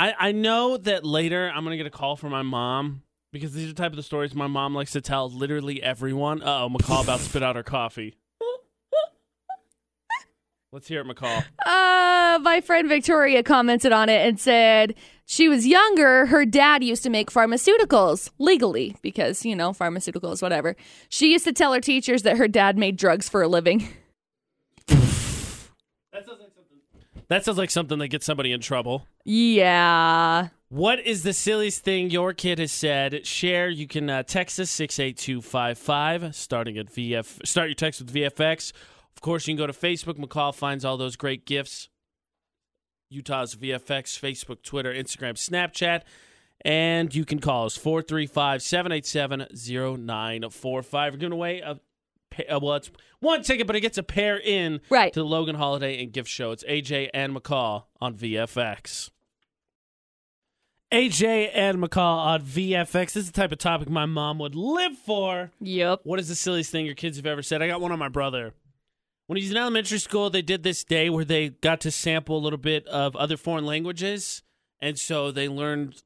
[0.00, 3.02] I, I know that later I'm gonna get a call from my mom
[3.34, 6.42] because these are the type of the stories my mom likes to tell literally everyone.
[6.42, 8.16] Uh oh, McCall about spit out her coffee.
[10.72, 11.44] Let's hear it, McCall.
[11.66, 14.94] Uh, my friend Victoria commented on it and said
[15.26, 16.26] she was younger.
[16.26, 20.76] Her dad used to make pharmaceuticals legally because, you know, pharmaceuticals, whatever.
[21.10, 23.88] She used to tell her teachers that her dad made drugs for a living.
[26.12, 27.19] That sounds like something.
[27.30, 29.06] That sounds like something that gets somebody in trouble.
[29.24, 30.48] Yeah.
[30.68, 33.24] What is the silliest thing your kid has said?
[33.24, 33.68] Share.
[33.68, 36.34] You can uh, text us six eight two five five.
[36.34, 37.46] Starting at VF.
[37.46, 38.72] Start your text with VFX.
[39.14, 40.18] Of course, you can go to Facebook.
[40.18, 41.88] McCall finds all those great gifts.
[43.10, 46.02] Utah's VFX, Facebook, Twitter, Instagram, Snapchat.
[46.64, 51.12] And you can call us 435 787 0945.
[51.12, 51.78] We're giving away a,
[52.30, 52.90] pa- uh, well, it's
[53.20, 55.12] one ticket, but it gets a pair in Right.
[55.12, 56.50] to the Logan Holiday and Gift Show.
[56.52, 59.10] It's AJ and McCall on VFX.
[60.92, 63.12] AJ and McCall on VFX.
[63.12, 65.52] This is the type of topic my mom would live for.
[65.60, 66.00] Yep.
[66.02, 67.62] What is the silliest thing your kids have ever said?
[67.62, 68.54] I got one on my brother.
[69.28, 72.42] When he's in elementary school, they did this day where they got to sample a
[72.42, 74.42] little bit of other foreign languages.
[74.80, 76.02] And so they learned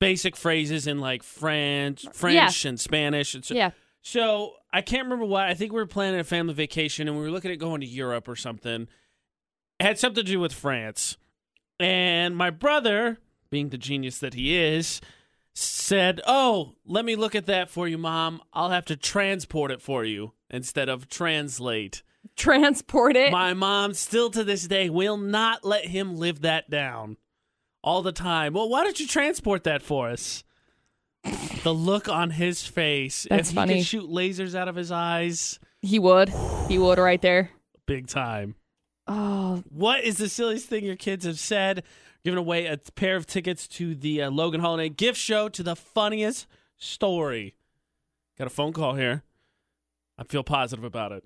[0.00, 3.36] basic phrases in like French, French and Spanish.
[3.36, 3.70] And so, Yeah.
[4.06, 5.48] So I can't remember why.
[5.48, 7.86] I think we were planning a family vacation and we were looking at going to
[7.86, 8.82] Europe or something.
[9.80, 11.16] It had something to do with France.
[11.80, 13.16] And my brother,
[13.48, 15.00] being the genius that he is,
[15.54, 18.42] said, Oh, let me look at that for you, Mom.
[18.52, 22.02] I'll have to transport it for you instead of translate.
[22.36, 23.32] Transport it.
[23.32, 27.16] My mom, still to this day, will not let him live that down
[27.82, 28.52] all the time.
[28.52, 30.44] Well, why don't you transport that for us?
[31.62, 33.26] The look on his face.
[33.30, 36.30] That's if he could shoot lasers out of his eyes, he would.
[36.68, 37.50] He would right there.
[37.86, 38.54] big time.
[39.06, 41.82] Oh, What is the silliest thing your kids have said?
[42.24, 45.76] Giving away a pair of tickets to the uh, Logan Holiday gift show to the
[45.76, 46.46] funniest
[46.78, 47.54] story.
[48.38, 49.22] Got a phone call here.
[50.18, 51.24] I feel positive about it.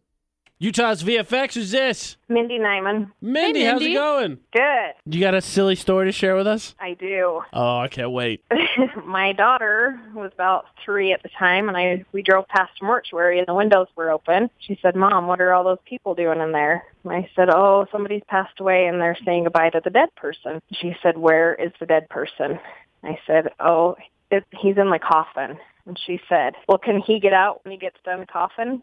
[0.60, 2.16] Utah's VFX is this?
[2.28, 3.12] Mindy Nyman.
[3.20, 3.94] Mindy, how's it Mindy.
[3.94, 4.38] going?
[4.52, 4.94] Good.
[5.06, 6.74] You got a silly story to share with us?
[6.80, 7.42] I do.
[7.52, 8.42] Oh, I can't wait.
[9.06, 13.38] My daughter was about three at the time, and I we drove past a mortuary,
[13.38, 14.50] and the windows were open.
[14.58, 17.86] She said, "Mom, what are all those people doing in there?" And I said, "Oh,
[17.92, 21.70] somebody's passed away, and they're saying goodbye to the dead person." She said, "Where is
[21.78, 22.58] the dead person?"
[23.04, 23.94] I said, "Oh,
[24.32, 27.78] it, he's in the coffin." And she said, "Well, can he get out when he
[27.78, 28.82] gets done the coffin?"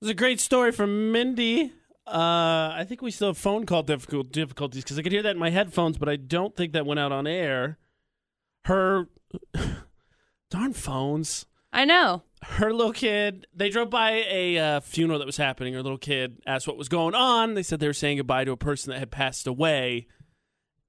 [0.00, 1.72] It was a great story from Mindy.
[2.06, 5.32] Uh, I think we still have phone call difficult difficulties because I could hear that
[5.32, 7.78] in my headphones, but I don't think that went out on air.
[8.64, 9.08] Her
[10.50, 11.46] darn phones.
[11.72, 12.22] I know.
[12.42, 16.38] her little kid they drove by a uh, funeral that was happening her little kid
[16.46, 19.00] asked what was going on they said they were saying goodbye to a person that
[19.00, 20.06] had passed away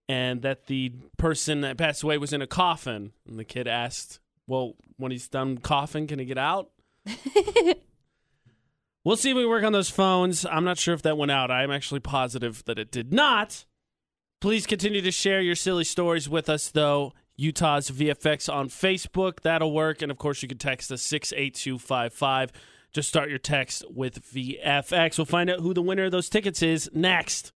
[0.08, 4.20] and that the person that passed away was in a coffin and the kid asked
[4.48, 6.70] well when he's done coughing can he get out
[9.10, 11.50] we'll see if we work on those phones i'm not sure if that went out
[11.52, 13.66] i'm actually positive that it did not
[14.40, 19.42] please continue to share your silly stories with us though Utah's VFX on Facebook.
[19.42, 20.02] That'll work.
[20.02, 22.52] And of course, you can text us 68255.
[22.92, 25.18] Just start your text with VFX.
[25.18, 27.54] We'll find out who the winner of those tickets is next.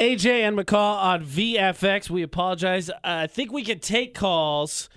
[0.00, 2.10] AJ and McCall on VFX.
[2.10, 2.90] We apologize.
[3.04, 4.88] I think we could take calls,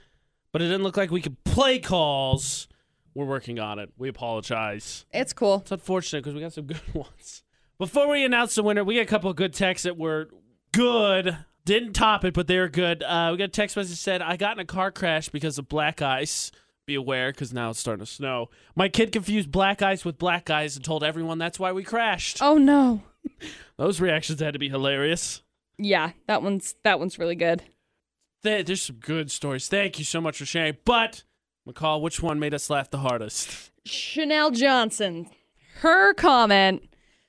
[0.51, 2.67] but it didn't look like we could play calls.
[3.13, 3.89] We're working on it.
[3.97, 5.05] We apologize.
[5.11, 5.57] It's cool.
[5.61, 7.43] It's unfortunate because we got some good ones.
[7.77, 10.29] Before we announce the winner, we got a couple of good texts that were
[10.71, 11.37] good.
[11.65, 13.03] Didn't top it, but they were good.
[13.03, 15.57] Uh, we got a text message that said, I got in a car crash because
[15.57, 16.51] of black ice.
[16.87, 18.49] Be aware because now it's starting to snow.
[18.75, 22.41] My kid confused black ice with black ice and told everyone that's why we crashed.
[22.41, 23.03] Oh no.
[23.77, 25.43] Those reactions had to be hilarious.
[25.77, 27.61] Yeah, that one's that one's really good.
[28.41, 29.67] There- There's some good stories.
[29.67, 30.77] Thank you so much for sharing.
[30.83, 31.23] But,
[31.67, 33.71] McCall, which one made us laugh the hardest?
[33.85, 35.29] Chanel Johnson,
[35.81, 36.83] her comment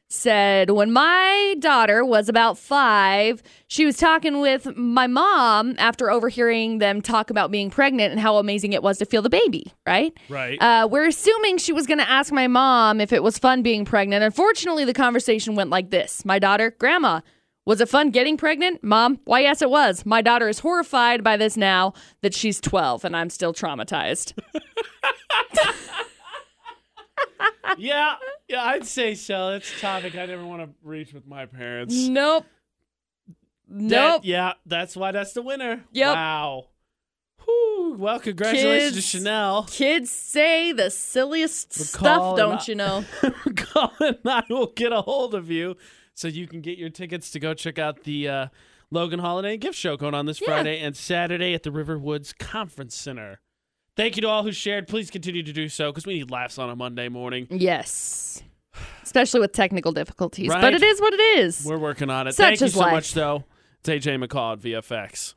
[0.09, 6.79] said, When my daughter was about five, she was talking with my mom after overhearing
[6.79, 10.17] them talk about being pregnant and how amazing it was to feel the baby, right?
[10.29, 10.61] Right.
[10.61, 13.85] Uh, we're assuming she was going to ask my mom if it was fun being
[13.85, 14.23] pregnant.
[14.23, 17.21] Unfortunately, the conversation went like this My daughter, Grandma,
[17.65, 18.83] was it fun getting pregnant?
[18.83, 20.05] Mom, why, yes, it was.
[20.05, 24.33] My daughter is horrified by this now that she's 12 and I'm still traumatized.
[27.79, 28.15] yeah,
[28.49, 29.53] yeah, I'd say so.
[29.53, 31.95] That's a topic I never want to reach with my parents.
[31.95, 32.45] nope.
[32.45, 32.53] That-
[33.75, 34.21] Nope.
[34.25, 35.83] yeah, that's why that's the winner.
[35.93, 36.15] Yep.
[36.15, 36.67] Wow.
[37.45, 37.97] Whew.
[37.99, 38.97] Well, congratulations Kids.
[38.97, 39.67] to Chanel.
[39.71, 43.03] Kids say the silliest stuff, don't up- you know?
[43.57, 45.77] Colin and I will get a hold of you
[46.23, 48.47] so you can get your tickets to go check out the uh,
[48.91, 50.47] Logan Holiday Gift Show going on this Yeah.
[50.47, 53.41] Friday and Saturday at the Riverwoods Conference Center.
[53.97, 54.87] Thank you to all who shared.
[54.89, 57.47] Please continue to do so because we need laughs on a Monday morning.
[57.51, 58.43] yes.
[59.03, 60.49] Especially with technical difficulties.
[60.49, 60.63] Right.
[60.63, 61.67] But it is what it is.
[61.67, 62.35] We're working on it.
[62.35, 62.93] Such Thank you so life.
[62.93, 63.45] much, though.
[63.81, 65.35] It's AJ McCall at VFX.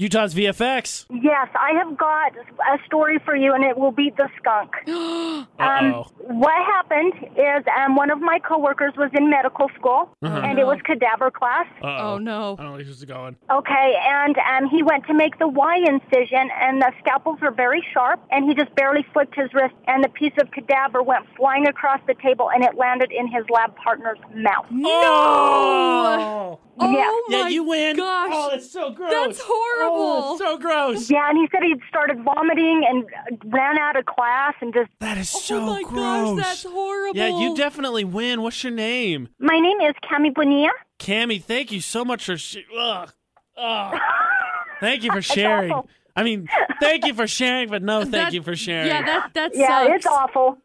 [0.00, 1.06] Utah's VFX.
[1.10, 4.70] Yes, I have got a story for you, and it will beat the skunk.
[4.86, 6.06] Uh Um, oh.
[6.20, 10.38] what happened is um, one of my coworkers was in medical school, Uh-huh.
[10.44, 11.66] and it was cadaver class.
[11.82, 12.14] Uh-oh.
[12.14, 12.52] Oh, no.
[12.52, 13.34] I don't know where this is going.
[13.50, 17.84] Okay, and um, he went to make the Y incision, and the scalpels are very
[17.92, 21.66] sharp, and he just barely flicked his wrist, and the piece of cadaver went flying
[21.66, 24.66] across the table, and it landed in his lab partner's mouth.
[24.70, 24.92] No!
[25.02, 27.10] Oh, Oh Yeah.
[27.28, 27.96] my yeah, you win.
[27.96, 28.30] gosh.
[28.32, 29.10] Oh, that's so gross.
[29.10, 29.87] That's horrible.
[29.90, 30.28] Horrible.
[30.28, 31.10] Oh, so gross.
[31.10, 33.04] Yeah, and he said he'd started vomiting and
[33.52, 34.90] ran out of class and just.
[35.00, 36.36] That is oh so oh my gross.
[36.38, 37.16] gosh, that's horrible.
[37.18, 38.42] yeah, you definitely win.
[38.42, 39.28] What's your name?
[39.38, 40.70] My name is Cami Bonilla.
[40.98, 43.12] Cami, thank you so much for sh- ugh.
[43.56, 43.98] Ugh.
[44.80, 45.72] Thank you for sharing.
[46.14, 46.48] I mean,
[46.80, 48.86] thank you for sharing, but no, thank That- you for sharing.
[48.86, 49.94] Yeah, that that Yeah, sucks.
[49.96, 50.58] it's awful.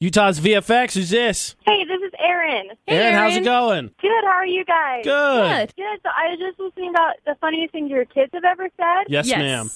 [0.00, 0.94] Utah's VFX.
[0.94, 1.56] Who's this?
[1.66, 2.68] Hey, this is Erin.
[2.86, 3.44] Hey, Aaron, how's it Aaron.
[3.44, 3.90] going?
[4.00, 4.24] Good.
[4.24, 5.02] How are you guys?
[5.04, 5.70] Good.
[5.70, 5.76] Good.
[5.76, 6.00] Good.
[6.04, 9.04] So I was just listening about the funniest thing your kids have ever said.
[9.08, 9.38] Yes, yes.
[9.38, 9.70] ma'am.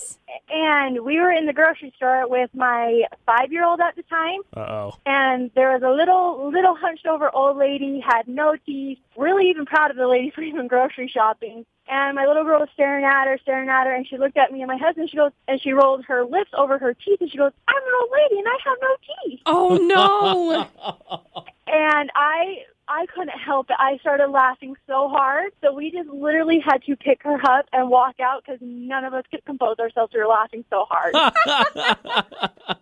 [0.49, 4.95] And we were in the grocery store with my five-year-old at the time, Uh oh.
[5.05, 8.99] and there was a little, little hunched-over old lady, had no teeth.
[9.17, 11.67] Really, even proud of the lady for even grocery shopping.
[11.89, 14.53] And my little girl was staring at her, staring at her, and she looked at
[14.53, 15.11] me and my husband.
[15.11, 17.93] She goes, and she rolled her lips over her teeth, and she goes, "I'm an
[18.01, 21.45] old lady, and I have no teeth." Oh no.
[21.67, 23.77] and I I couldn't help it.
[23.79, 27.89] I started laughing so hard, so we just literally had to pick her up and
[27.89, 30.13] walk out because none of us could compose ourselves.
[30.13, 31.15] We were laughing so hard.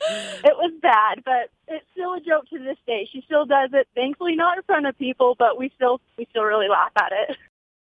[0.00, 3.08] it was bad, but it's still a joke to this day.
[3.12, 3.88] She still does it.
[3.94, 7.36] Thankfully, not in front of people, but we still we still really laugh at it.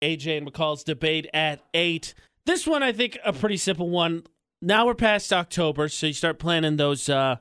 [0.01, 2.13] AJ and McCall's debate at eight.
[2.45, 4.23] This one, I think, a pretty simple one.
[4.61, 7.37] Now we're past October, so you start planning those uh,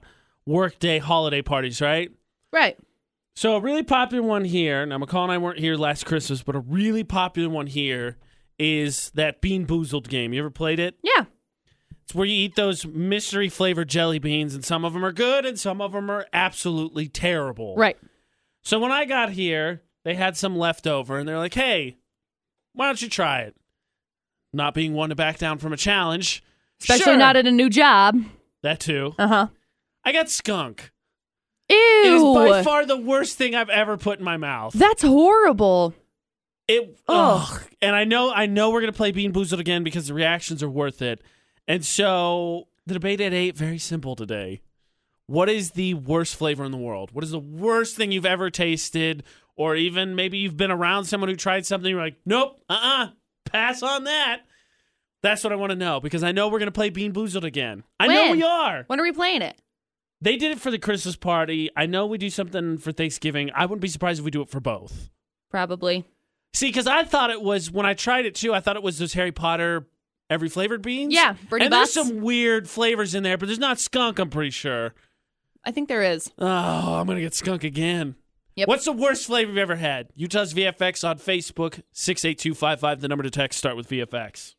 [0.47, 2.11] workday holiday parties, right?
[2.53, 2.79] right.
[3.35, 4.85] So a really popular one here.
[4.85, 8.17] Now McCall and I weren't here last Christmas, but a really popular one here
[8.59, 10.33] is that Bean Boozled game.
[10.33, 10.97] You ever played it?
[11.03, 11.25] Yeah.
[12.05, 15.45] It's where you eat those mystery flavored jelly beans, and some of them are good,
[15.45, 17.77] and some of them are absolutely terrible.
[17.77, 17.99] Right.
[18.63, 21.99] So when I got here, they had some left over, and they're like, "Hey,
[22.79, 23.57] why don't you try it?"
[24.53, 26.43] Not being one to back down from a challenge,
[26.81, 27.17] Especially Sure.
[27.17, 28.17] not at a new job.
[28.63, 29.15] that too.
[29.19, 29.47] Uh huh.
[30.05, 30.93] I got skunk.
[31.69, 31.77] Ew.
[31.77, 34.73] It is by far the worst thing I've ever put in my mouth.
[34.75, 35.93] That's horrible.
[36.67, 37.47] It Ugh.
[37.51, 37.63] ugh.
[37.83, 40.71] And I know I know we're gonna play Bean Boozled again because the reactions are
[40.71, 41.21] worth it.
[41.67, 44.61] And so the debate at eight, very simple today.
[45.27, 47.11] What is the worst flavor in the world?
[47.13, 49.25] What is the worst thing you've ever tasted?
[49.59, 53.09] Or even maybe you've been around someone who tried something, you're like, nope, uh-uh,
[53.45, 54.43] pass on that.
[55.21, 57.83] That's what I want to know because I know we're gonna play Bean Boozled again.
[57.99, 58.85] I know we are.
[58.87, 59.61] When are we playing it?
[60.21, 61.71] They did it for the Christmas party.
[61.77, 63.51] I know we do something for Thanksgiving.
[63.53, 65.11] I wouldn't be surprised if we do it for both.
[65.51, 66.05] Probably.
[66.55, 68.55] See, because I thought it was when I tried it too.
[68.55, 69.89] I thought it was those Harry Potter
[70.31, 71.13] every flavored beans.
[71.13, 72.09] Yeah, Bertie and there's Bott's.
[72.09, 74.21] some weird flavors in there, but there's not skunk.
[74.21, 74.95] I'm pretty sure.
[75.65, 76.31] I think there is.
[76.39, 76.47] Oh,
[76.95, 78.15] I'm gonna get skunk again.
[78.59, 78.67] Yep.
[78.67, 80.09] What's the worst flavor you've ever had?
[80.17, 83.01] Utah's VFX on Facebook six eight two five five.
[83.01, 84.57] The number to text start with VFX.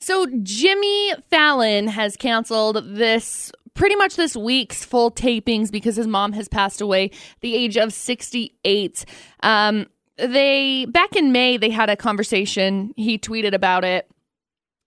[0.00, 6.32] So Jimmy Fallon has canceled this pretty much this week's full tapings because his mom
[6.32, 9.04] has passed away at the age of 68.
[9.42, 9.86] Um,
[10.16, 12.92] they back in May they had a conversation.
[12.96, 14.08] He tweeted about it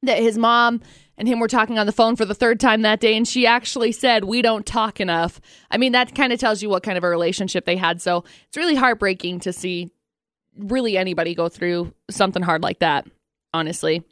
[0.03, 0.81] that his mom
[1.17, 3.47] and him were talking on the phone for the third time that day and she
[3.47, 5.39] actually said we don't talk enough.
[5.71, 8.01] I mean that kind of tells you what kind of a relationship they had.
[8.01, 9.91] So it's really heartbreaking to see
[10.57, 13.07] really anybody go through something hard like that,
[13.53, 14.03] honestly.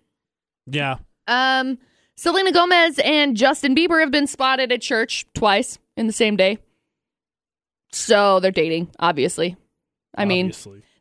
[0.66, 0.98] Yeah.
[1.28, 1.78] Um,
[2.16, 6.58] Selena Gomez and Justin Bieber have been spotted at church twice in the same day.
[7.92, 9.56] So they're dating, obviously.
[10.16, 10.54] I mean,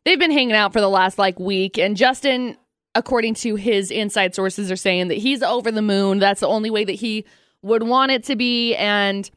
[0.05, 2.57] they've been hanging out for the last like week, and Justin,
[2.94, 6.18] according to his inside sources, are saying that he's over the moon.
[6.18, 7.24] That's the only way that he
[7.62, 9.31] would want it to be, and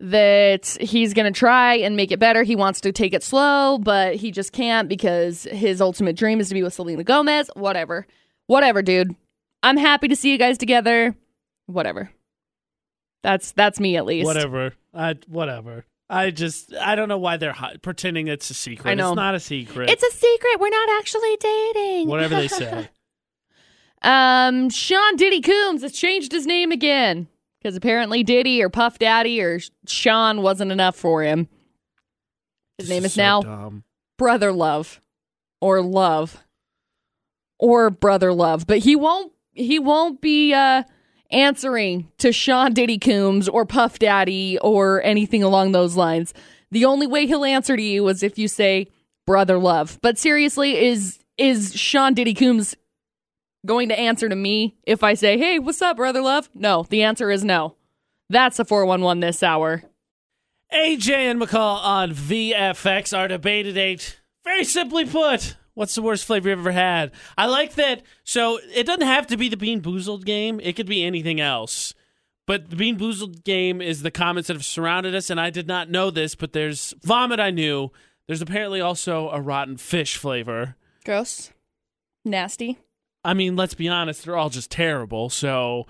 [0.00, 2.42] that he's going to try and make it better.
[2.42, 6.48] He wants to take it slow, but he just can't because his ultimate dream is
[6.48, 7.50] to be with Selena Gomez.
[7.54, 8.06] Whatever.
[8.46, 9.14] Whatever, dude.
[9.62, 11.14] I'm happy to see you guys together.
[11.66, 12.10] Whatever.
[13.22, 14.24] That's that's me at least.
[14.26, 14.72] whatever.
[15.28, 15.84] Whatever.
[16.10, 18.90] I just I don't know why they're pretending it's a secret.
[18.90, 19.10] I know.
[19.10, 19.88] It's not a secret.
[19.88, 20.58] It's a secret.
[20.58, 22.08] We're not actually dating.
[22.08, 22.88] whatever they say.
[24.02, 27.28] Um, Sean Diddy Coombs has changed his name again
[27.60, 31.48] because apparently Diddy or Puff Daddy or Sean wasn't enough for him.
[32.78, 33.84] His This name is so now dumb.
[34.18, 35.00] Brother Love
[35.60, 36.42] or Love
[37.58, 39.32] or Brother Love, but he won't.
[39.52, 40.84] He won't be uh,
[41.32, 46.34] answering to Sean Diddy Coombs or Puff Daddy or anything along those lines.
[46.70, 48.88] The only way he'll answer to you is if you say
[49.26, 49.98] Brother Love.
[50.02, 52.74] But seriously, is is Sean Diddy Coombs
[53.66, 56.48] going to answer to me if I say, "Hey, what's up, Brother Love"?
[56.54, 57.76] No, the answer is no.
[58.28, 59.82] That's a four one one this hour.
[60.72, 64.20] AJ and McCall on VFX, our debate at eight.
[64.44, 67.12] Very simply put, what's the worst flavor you've ever had?
[67.36, 68.02] I like that.
[68.24, 71.94] So it doesn't have to be the Bean Boozled game, it could be anything else.
[72.46, 75.68] But the Bean Boozled game is the comments that have surrounded us, and I did
[75.68, 77.90] not know this, but there's vomit I knew.
[78.26, 80.76] There's apparently also a rotten fish flavor.
[81.04, 81.52] Gross,
[82.24, 82.78] nasty.
[83.24, 85.30] I mean, let's be honest, they're all just terrible.
[85.30, 85.86] So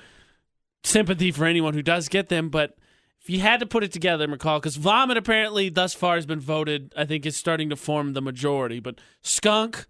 [0.82, 2.76] sympathy for anyone who does get them, but
[3.20, 6.40] if you had to put it together, McCall, because vomit apparently thus far has been
[6.40, 8.80] voted, I think is starting to form the majority.
[8.80, 9.86] But skunk,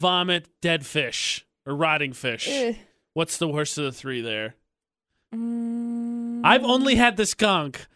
[0.00, 2.48] vomit, dead fish or rotting fish.
[2.48, 2.74] Eh.
[3.12, 4.54] What's the worst of the three there?
[5.34, 7.86] Mm, I've only had the skunk,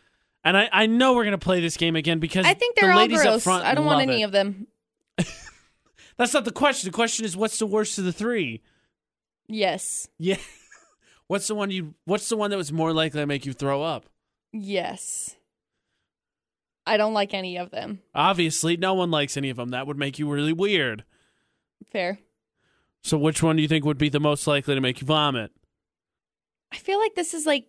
[0.44, 2.98] and I, I know we're gonna play this game again because I think they're all
[2.98, 3.62] ladies up gross.
[3.62, 4.24] I don't want any it.
[4.24, 4.66] of them.
[6.16, 6.90] That's not the question.
[6.90, 8.62] The question is, what's the worst of the three?
[9.46, 10.08] Yes.
[10.18, 10.36] Yeah.
[11.26, 11.94] What's the one you?
[12.06, 14.06] What's the one that was more likely to make you throw up?
[14.52, 15.36] Yes.
[16.86, 18.00] I don't like any of them.
[18.14, 19.70] Obviously, no one likes any of them.
[19.70, 21.04] That would make you really weird.
[21.92, 22.18] Fair.
[23.02, 25.50] So, which one do you think would be the most likely to make you vomit?
[26.72, 27.66] I feel like this is like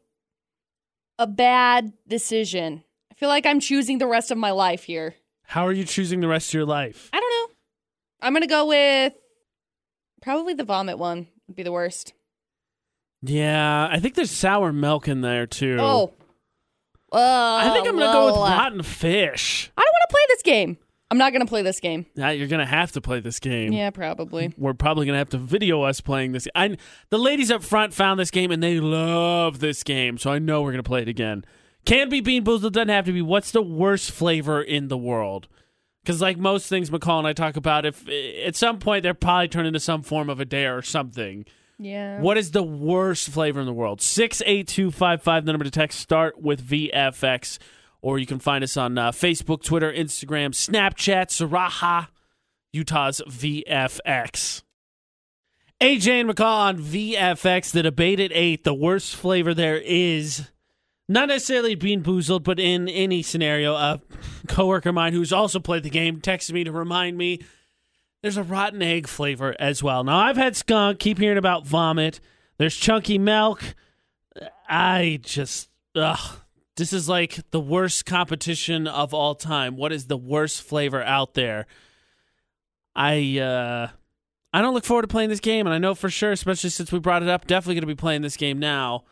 [1.18, 2.84] a bad decision.
[3.12, 5.16] I feel like I'm choosing the rest of my life here.
[5.44, 7.10] How are you choosing the rest of your life?
[7.12, 7.56] I don't know.
[8.22, 9.14] I'm going to go with
[10.22, 12.14] probably the vomit one would be the worst.
[13.22, 15.78] Yeah, I think there's sour milk in there too.
[15.80, 16.14] Oh.
[17.12, 19.72] Uh, I think I'm gonna go with well, uh, rotten fish.
[19.78, 20.78] I don't want to play this game.
[21.12, 22.06] I'm not going to play this game.
[22.16, 23.74] Now you're gonna have to play this game.
[23.74, 24.54] Yeah, probably.
[24.58, 26.48] We're probably gonna have to video us playing this.
[26.54, 26.78] I
[27.10, 30.62] the ladies up front found this game and they love this game, so I know
[30.62, 31.46] we're gonna play it again.
[31.86, 33.22] Can be Bean Boozled, doesn't have to be.
[33.22, 35.48] What's the worst flavor in the world?
[36.04, 38.08] Because like most things McCall and I talk about, if
[38.46, 41.46] at some point they're probably turned into some form of a dare or something.
[41.80, 42.20] Yeah.
[42.20, 44.02] What is the worst flavor in the world?
[44.02, 47.58] 68255, the number to text, start with VFX.
[48.02, 52.10] Or you can find us on uh, Facebook, Twitter, Instagram, Snapchat, Sarahah,
[52.74, 54.64] Utah's VFX.
[55.82, 58.66] AJ and McCall on VFX, the debate at 8.
[58.66, 60.50] The worst flavor there is
[61.08, 64.02] not necessarily Bean Boozled, but in any scenario, a
[64.48, 67.40] coworker of mine who's also played the game texted me to remind me
[68.22, 70.04] there's a rotten egg flavor as well.
[70.04, 72.20] Now I've had skunk, keep hearing about vomit.
[72.58, 73.76] There's chunky milk.
[74.68, 76.40] I just ugh.
[76.76, 79.76] This is like the worst competition of all time.
[79.76, 81.66] What is the worst flavor out there?
[82.96, 83.88] I uh
[84.52, 86.92] I don't look forward to playing this game, and I know for sure, especially since
[86.92, 89.04] we brought it up, definitely going to be playing this game now.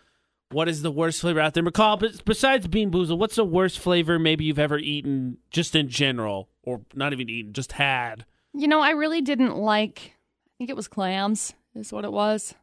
[0.49, 2.23] What is the worst flavor out there, McCall?
[2.25, 6.81] Besides Bean Boozle, what's the worst flavor maybe you've ever eaten, just in general, or
[6.95, 8.25] not even eaten, just had?
[8.53, 10.13] You know, I really didn't like.
[10.47, 11.53] I think it was clams.
[11.75, 12.55] Is what it was.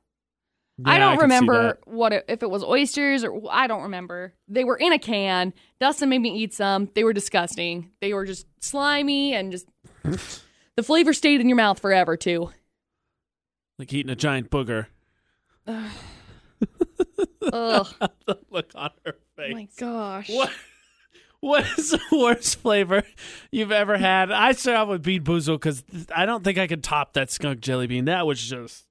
[0.85, 4.35] I don't see remember what it, if it was oysters or I don't remember.
[4.49, 5.53] They were in a can.
[5.79, 6.89] Dustin made me eat some.
[6.95, 7.91] They were disgusting.
[8.01, 9.69] They were just slimy and just
[10.03, 12.51] the flavor stayed in your mouth forever too.
[13.79, 14.87] like eating a giant booger.
[15.67, 15.87] Ugh.
[18.27, 19.55] the look on her oh face.
[19.55, 20.29] my gosh.
[20.29, 20.51] What?
[21.45, 23.03] What is the worst flavor
[23.53, 24.33] you've ever had?
[24.33, 25.85] I start out with bean boozle because
[26.17, 28.07] I don't think I could top that skunk jelly bean.
[28.07, 28.87] That was just,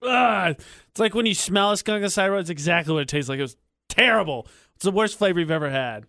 [0.00, 0.56] ugh.
[0.58, 2.38] it's like when you smell a skunk on the side road.
[2.38, 3.38] It's exactly what it tastes like.
[3.38, 3.58] It was
[3.90, 4.46] terrible.
[4.76, 6.06] It's the worst flavor you've ever had.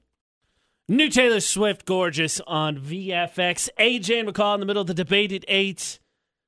[0.88, 3.68] New Taylor Swift, gorgeous on VFX.
[3.78, 5.99] AJ and McCall in the middle of the debate at eight.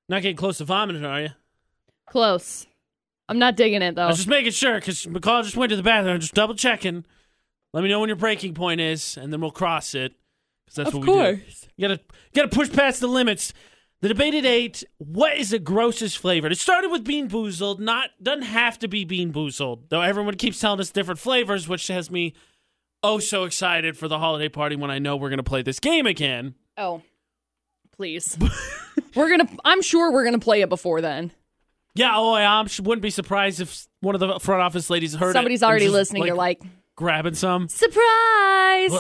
[0.08, 1.30] Not getting close to vomiting, are you?
[2.08, 2.66] Close.
[3.28, 4.04] I'm not digging it though.
[4.04, 6.14] I was just making sure because McCall just went to the bathroom.
[6.14, 7.04] I'm just double checking.
[7.74, 10.14] Let me know when your breaking point is, and then we'll cross it.
[10.66, 11.14] Because that's Of what we do.
[11.14, 11.68] course.
[11.78, 13.54] You gotta, you gotta push past the limits.
[14.02, 14.84] The debate at eight.
[14.98, 16.48] What is the grossest flavor?
[16.48, 17.80] It started with bean boozled.
[17.80, 19.90] Not doesn't have to be bean boozled.
[19.90, 22.34] Though everyone keeps telling us different flavors, which has me
[23.04, 26.06] oh so excited for the holiday party when I know we're gonna play this game
[26.06, 26.56] again.
[26.78, 27.02] oh.
[28.02, 28.36] Please.
[29.16, 31.32] we're to I'm sure we're going to play it before then.
[31.94, 35.62] Yeah, oh, I wouldn't be surprised if one of the front office ladies heard Somebody's
[35.62, 36.26] already just, listening.
[36.26, 36.62] You're like,
[37.02, 37.68] grabbing some.
[37.68, 38.92] "Surprise!"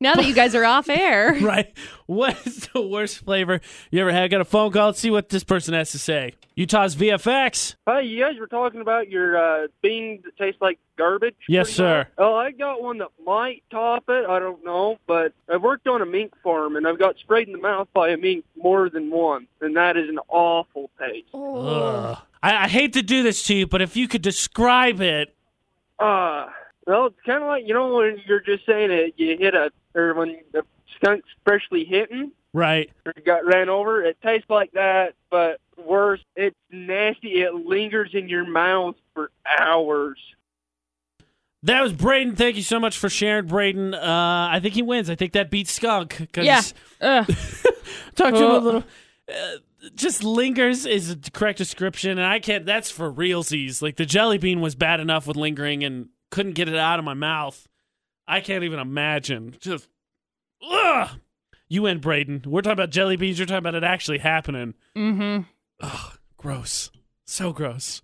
[0.00, 1.34] now that you guys are off air.
[1.40, 1.72] right?
[2.06, 3.60] What is the worst flavor
[3.92, 4.30] you ever had?
[4.30, 4.86] Got a phone call.
[4.86, 6.34] Let's see what this person has to say.
[6.56, 7.76] Utah's VFX.
[7.86, 11.36] Hi, you guys were talking about your uh, beans that taste like garbage.
[11.48, 11.98] Yes, sir.
[11.98, 12.08] much.
[12.18, 14.26] Oh, I got one that might top it.
[14.28, 17.52] I don't know, but I've worked on a mink farm and I've got sprayed in
[17.52, 21.28] the mouth by a mink more than once, and that is an awful taste.
[21.32, 22.18] Ugh.
[22.42, 25.34] I, I hate to do this to you, but if you could describe it,
[25.98, 26.48] Uh,
[26.90, 29.70] well, it's kind of like you know when you're just saying it, you hit a
[29.94, 30.62] or when the
[30.96, 32.90] skunk's freshly hitting right?
[33.06, 34.02] or got ran over.
[34.02, 36.20] It tastes like that, but worse.
[36.36, 37.42] It's nasty.
[37.42, 40.18] It lingers in your mouth for hours.
[41.62, 42.36] That was Braden.
[42.36, 43.92] Thank you so much for sharing, Braden.
[43.94, 45.10] Uh, I think he wins.
[45.10, 46.28] I think that beats Skunk.
[46.32, 46.62] 'cause- Yeah.
[47.02, 47.26] Ugh.
[48.16, 48.58] talk to him a Uh.
[48.60, 48.84] little.
[49.28, 49.32] Uh,
[49.94, 52.64] just lingers is the correct description, and I can't.
[52.66, 53.80] That's for realsies.
[53.82, 57.04] Like the jelly bean was bad enough with lingering, and couldn't get it out of
[57.04, 57.66] my mouth.
[58.28, 59.56] I can't even imagine.
[59.60, 59.88] Just,
[60.70, 61.10] ugh.
[61.68, 62.42] You win, Braden.
[62.46, 63.38] We're talking about jelly beans.
[63.38, 64.74] You're talking about it actually happening.
[64.96, 65.42] mm-hmm.
[65.80, 66.90] Ugh, gross.
[67.24, 68.02] So gross.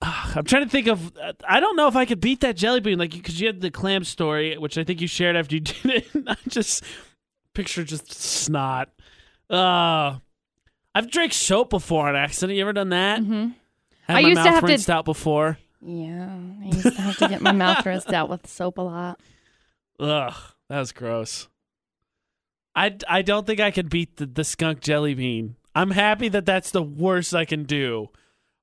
[0.00, 1.12] Ah, I'm trying to think of.
[1.48, 3.70] I don't know if I could beat that jelly bean, like because you had the
[3.70, 6.06] clam story, which I think you shared after you did it.
[6.26, 6.84] I just
[7.54, 8.90] picture just snot.
[9.50, 10.18] Uh,
[10.94, 12.56] I've drank soap before on accident.
[12.56, 13.20] You ever done that?
[13.20, 13.48] hmm
[14.02, 15.58] Had I my used to mouth have to- rinsed out before.
[15.80, 19.20] Yeah, I used to have to get my mouth rinsed out with soap a lot.
[20.00, 20.34] Ugh,
[20.68, 21.48] that was gross.
[22.74, 25.56] I, I don't think I could beat the, the skunk jelly bean.
[25.74, 28.08] I'm happy that that's the worst I can do.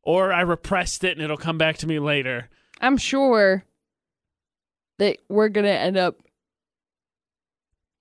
[0.03, 2.49] Or I repressed it and it'll come back to me later.
[2.80, 3.63] I'm sure
[4.99, 6.22] that we're gonna end up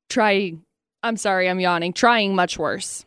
[0.08, 0.62] trying.
[1.02, 1.92] I'm sorry, I'm yawning.
[1.92, 3.06] Trying much worse.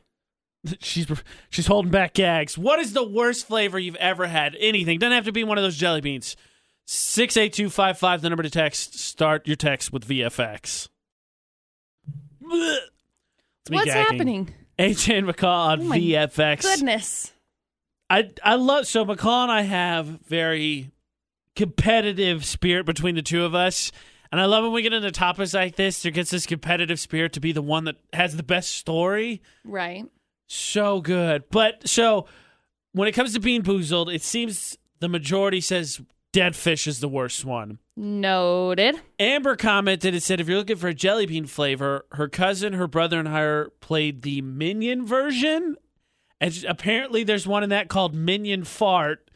[0.79, 1.07] She's
[1.49, 2.57] she's holding back gags.
[2.57, 4.55] What is the worst flavor you've ever had?
[4.59, 4.99] Anything.
[4.99, 6.35] Doesn't have to be one of those jelly beans.
[6.85, 8.97] 68255, the number to text.
[8.99, 10.87] Start your text with VFX.
[12.41, 12.77] Blech.
[13.61, 14.03] It's me What's gagging.
[14.11, 14.53] happening?
[14.79, 16.61] AJ and McCall on Oh VFX.
[16.61, 17.33] Goodness.
[18.09, 20.91] I I love so McCall and I have very
[21.55, 23.91] competitive spirit between the two of us.
[24.31, 27.33] And I love when we get into topics like this, there gets this competitive spirit
[27.33, 29.41] to be the one that has the best story.
[29.65, 30.05] Right.
[30.47, 31.43] So good.
[31.51, 32.25] But so
[32.93, 37.09] when it comes to Bean Boozled, it seems the majority says dead fish is the
[37.09, 37.79] worst one.
[37.95, 38.99] Noted.
[39.19, 42.87] Amber commented and said if you're looking for a jelly bean flavor, her cousin, her
[42.87, 45.75] brother, and her played the Minion version.
[46.39, 49.29] And apparently there's one in that called Minion Fart.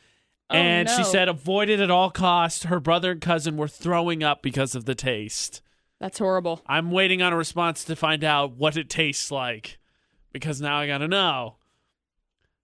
[0.50, 2.66] Oh, and she said avoid it at all costs.
[2.66, 5.62] Her brother and cousin were throwing up because of the taste.
[6.00, 6.62] That's horrible.
[6.68, 9.80] I'm waiting on a response to find out what it tastes like
[10.34, 11.56] because now I gotta know.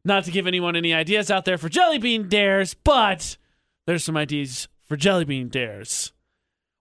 [0.06, 3.38] Not to give anyone any ideas out there for jelly bean dares, but
[3.86, 6.14] there's some ideas for jelly bean dares.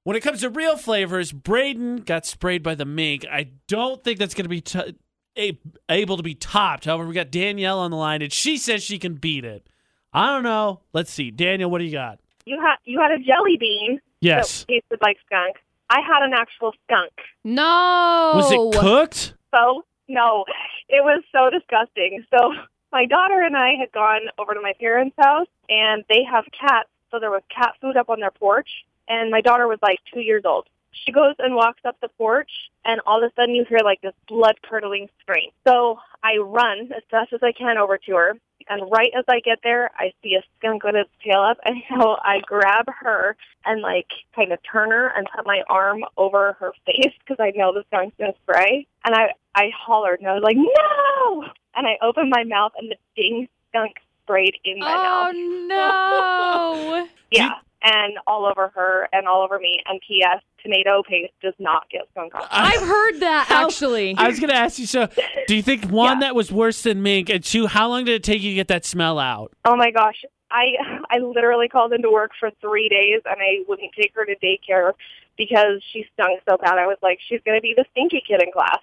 [0.04, 3.26] When it comes to real flavors, Braden got sprayed by the mink.
[3.30, 4.96] I don't think that's going to be t-
[5.36, 5.58] a-
[5.88, 6.84] able to be topped.
[6.84, 9.66] However, we got Danielle on the line, and she says she can beat it.
[10.12, 10.82] I don't know.
[10.92, 11.32] Let's see.
[11.32, 12.20] Danielle, what do you got?
[12.44, 14.60] You had you had a jelly bean Yes.
[14.60, 15.56] that tasted like skunk.
[15.90, 17.10] I had an actual skunk.
[17.42, 18.32] No.
[18.36, 19.34] Was it cooked?
[19.52, 20.44] So no,
[20.88, 22.24] it was so disgusting.
[22.30, 22.52] So
[22.92, 26.88] my daughter and I had gone over to my parents' house, and they have cats.
[27.10, 28.68] So there was cat food up on their porch,
[29.08, 30.66] and my daughter was like two years old.
[30.92, 32.50] She goes and walks up the porch,
[32.84, 35.50] and all of a sudden you hear like this blood curdling scream.
[35.66, 38.34] So I run as fast as I can over to her,
[38.68, 41.76] and right as I get there, I see a skunk with its tail up, and
[41.88, 46.56] so I grab her and like kind of turn her and put my arm over
[46.60, 50.34] her face because I know the skunk's gonna spray, and I I hollered and I
[50.34, 51.44] was like no,
[51.74, 55.34] and I opened my mouth and the dang skunk sprayed in my oh, mouth.
[55.34, 57.08] Oh no.
[57.32, 59.80] Yeah, and all over her and all over me.
[59.86, 60.42] And P.S.
[60.62, 62.42] Tomato paste does not get skunk on.
[62.50, 64.14] I've heard that actually.
[64.16, 64.86] I was going to ask you.
[64.86, 65.08] So,
[65.46, 66.26] do you think one Yeah.
[66.28, 68.68] that was worse than mink, and two, how long did it take you to get
[68.68, 69.52] that smell out?
[69.64, 70.24] Oh my gosh.
[70.50, 70.74] I
[71.10, 74.92] I literally called into work for three days and I wouldn't take her to daycare
[75.36, 76.78] because she stunk so bad.
[76.78, 78.78] I was like, she's gonna be the stinky kid in class.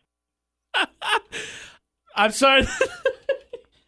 [2.16, 2.64] I'm sorry.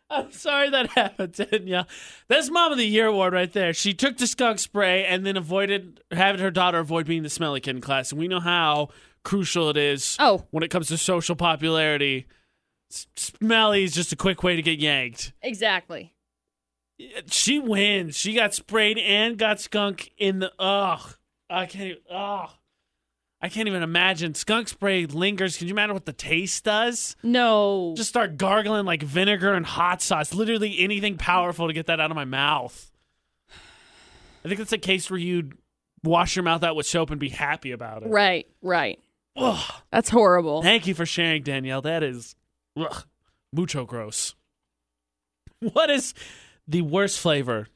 [0.09, 1.87] I'm sorry that happened, Danielle.
[2.27, 3.73] That's Mom of the Year award right there.
[3.73, 7.59] She took the skunk spray and then avoided having her daughter avoid being the smelly
[7.59, 8.89] kid in class, and we know how
[9.23, 12.27] crucial it is oh, when it comes to social popularity.
[12.89, 15.33] Smelly is just a quick way to get yanked.
[15.41, 16.13] exactly.
[17.29, 18.15] She wins.
[18.15, 21.15] She got sprayed and got skunk in the ugh.
[21.49, 21.89] I can't.
[21.89, 22.49] even- Ugh.
[23.45, 24.33] I can't even imagine.
[24.33, 25.55] Skunk spray lingers.
[25.55, 27.15] Can you imagine what the taste does?
[27.21, 27.93] No.
[27.95, 30.33] Just start gargling like vinegar and hot sauce.
[30.33, 32.91] Literally anything powerful to get that out of my mouth.
[34.43, 35.55] I think that's a case where you'd
[36.03, 38.09] wash your mouth out with soap and be happy about it.
[38.09, 38.97] right, right.
[39.35, 39.73] Ugh.
[39.91, 40.63] That's horrible.
[40.63, 41.83] Thank you for sharing, Danielle.
[41.83, 42.35] That is
[42.75, 43.05] ugh,
[43.53, 44.33] mucho gross.
[45.59, 46.15] What is
[46.67, 47.67] the worst flavor?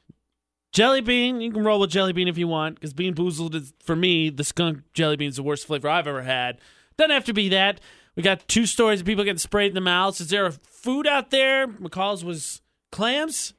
[0.72, 1.40] Jelly bean.
[1.40, 4.30] You can roll with jelly bean if you want, because bean boozled is for me
[4.30, 6.58] the skunk jelly bean is the worst flavor I've ever had.
[6.96, 7.80] Doesn't have to be that.
[8.16, 10.20] We got two stories of people getting sprayed in the mouths.
[10.20, 11.66] Is there a food out there?
[11.66, 12.60] McCall's was
[12.92, 13.54] clams,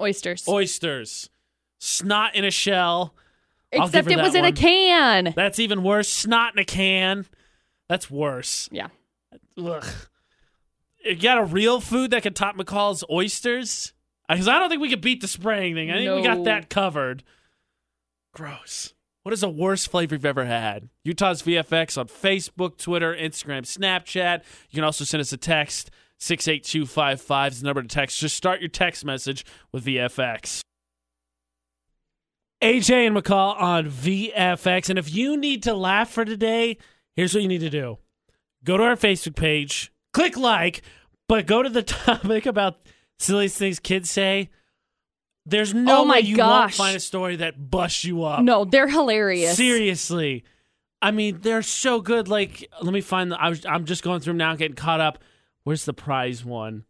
[0.00, 0.48] Oysters.
[0.48, 1.30] oysters,
[1.78, 3.14] snot in a shell.
[3.70, 5.32] Except it was that in a can.
[5.36, 6.08] That's even worse.
[6.08, 7.26] Snot in a can.
[7.88, 8.68] That's worse.
[8.72, 8.88] Yeah.
[9.62, 9.84] Ugh.
[11.04, 13.92] You got a real food that could top McCall's oysters?
[14.28, 15.90] Because I don't think we could beat the spraying thing.
[15.90, 17.22] I think we got that covered.
[18.34, 18.92] Gross.
[19.22, 20.88] What is the worst flavor you've ever had?
[21.04, 24.42] Utah's VFX on Facebook, Twitter, Instagram, Snapchat.
[24.70, 25.90] You can also send us a text.
[26.18, 28.18] 68255 is the number to text.
[28.18, 30.60] Just start your text message with VFX.
[32.62, 34.90] AJ and McCall on VFX.
[34.90, 36.78] And if you need to laugh for today,
[37.14, 37.98] here's what you need to do
[38.64, 40.82] go to our Facebook page, click like,
[41.28, 42.80] but go to the topic about
[43.18, 44.50] silliest things kids say.
[45.46, 48.42] There's no Oh my way you won't find a story that busts you up.
[48.42, 49.56] No, they're hilarious.
[49.56, 50.44] Seriously.
[51.00, 52.28] I mean, they're so good.
[52.28, 53.40] Like, let me find the.
[53.40, 55.18] I was, I'm just going through them now, getting caught up.
[55.64, 56.84] Where's the prize one?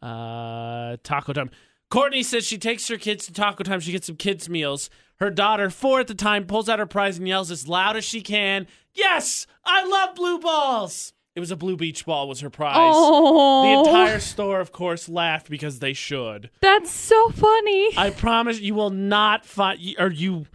[0.00, 1.50] Uh, Taco Time.
[1.90, 3.80] Courtney says she takes her kids to Taco Time.
[3.80, 4.90] She gets some kids' meals.
[5.16, 8.04] Her daughter, four at the time, pulls out her prize and yells as loud as
[8.04, 11.12] she can, Yes, I love blue balls.
[11.38, 12.74] It was a blue beach ball, was her prize.
[12.76, 16.50] Oh, The entire store, of course, laughed because they should.
[16.60, 17.96] That's so funny.
[17.96, 20.46] I promise you will not find, or you,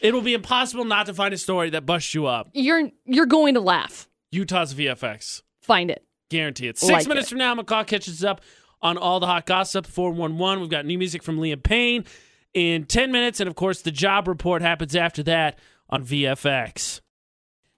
[0.00, 2.48] it will be impossible not to find a story that busts you up.
[2.54, 4.08] you're you're going to laugh.
[4.32, 5.42] Utah's VFX.
[5.60, 6.06] Find it.
[6.30, 6.78] Guarantee it.
[6.78, 7.30] Six Like minutes it.
[7.30, 8.40] from now, McCall catches up
[8.80, 9.86] on all the hot gossip.
[9.86, 10.62] 411.
[10.62, 12.06] We've got new music from Liam Payne
[12.54, 13.40] in 10 minutes.
[13.40, 15.58] And of course, the job report happens after that
[15.90, 17.02] on VFX.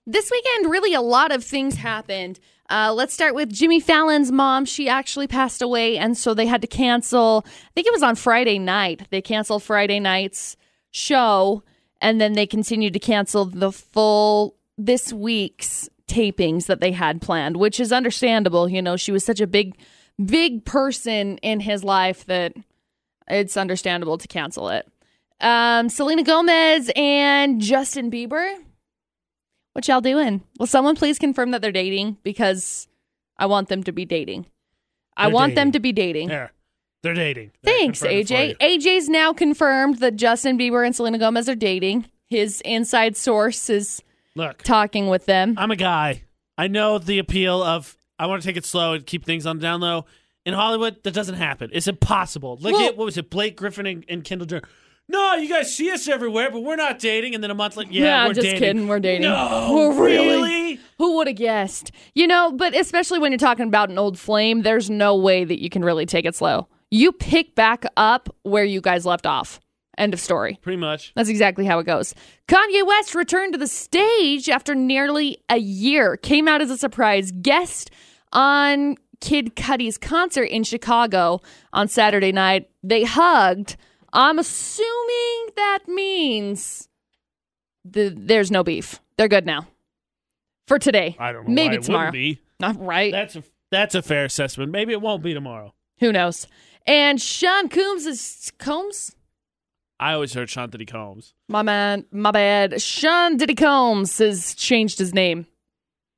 [0.05, 2.39] This weekend, really, a lot of things happened.
[2.69, 4.65] Uh, let's start with Jimmy Fallon's mom.
[4.65, 7.43] She actually passed away, and so they had to cancel.
[7.45, 9.07] I think it was on Friday night.
[9.09, 10.55] They canceled Friday night's
[10.91, 11.63] show,
[12.01, 17.57] and then they continued to cancel the full this week's tapings that they had planned,
[17.57, 18.69] which is understandable.
[18.69, 19.77] You know, she was such a big,
[20.23, 22.53] big person in his life that
[23.27, 24.87] it's understandable to cancel it.
[25.41, 28.55] Um, Selena Gomez and Justin Bieber.
[29.73, 30.41] What y'all doing?
[30.59, 32.17] Will someone please confirm that they're dating?
[32.23, 32.87] Because
[33.37, 34.45] I want them to be dating.
[35.17, 36.29] I They're want them to be dating.
[36.29, 36.51] There.
[37.01, 37.51] They're dating.
[37.63, 38.49] They're Thanks, confirmed for AJ.
[38.49, 38.79] you.
[38.97, 42.05] AJ's now confirmed that Justin Bieber and Selena Gomez are dating.
[42.29, 44.01] His inside source is
[44.35, 45.55] Look, talking with them.
[45.57, 46.23] I'm a guy.
[46.57, 49.57] I know the appeal of I want to take it slow and keep things on
[49.57, 50.05] the down low.
[50.45, 51.69] In Hollywood, that doesn't happen.
[51.73, 52.57] It's impossible.
[52.61, 54.63] Look Well- at what was it, Blake Griffin and, and Kendall Jenner.
[55.09, 57.35] No, you guys see us everywhere, but we're not dating.
[57.35, 58.59] And then a month later, yeah, Yeah, we're just dating.
[58.59, 59.23] kidding, we're dating.
[59.23, 60.27] No, Oh, really?
[60.27, 60.79] really?
[60.97, 61.91] Who would have guessed?
[62.15, 65.61] You know, but especially when you're talking about an old flame, there's no way that
[65.61, 66.67] you can really take it slow.
[66.89, 69.59] You pick back up where you guys left off.
[69.97, 70.57] End of story.
[70.61, 71.11] Pretty much.
[71.15, 72.15] That's exactly how it goes.
[72.47, 76.17] Kanye West returned to the stage after nearly a year.
[76.17, 77.91] Came out as a surprise guest
[78.31, 81.41] on Kid Cudi's concert in Chicago
[81.73, 82.69] on Saturday night.
[82.83, 83.75] They hugged.
[84.13, 86.87] I'm assuming that means
[87.83, 88.99] the, there's no beef.
[89.17, 89.67] They're good now.
[90.67, 91.17] For today.
[91.19, 91.53] I don't know.
[91.53, 92.11] Maybe why tomorrow.
[92.59, 93.11] Not right.
[93.11, 94.71] That's a that's a fair assessment.
[94.71, 95.73] Maybe it won't be tomorrow.
[95.99, 96.47] Who knows?
[96.85, 99.15] And Sean Combs is Combs?
[99.99, 101.33] I always heard Sean Diddy Combs.
[101.49, 102.81] My man, my bad.
[102.81, 105.47] Sean Diddy Combs has changed his name.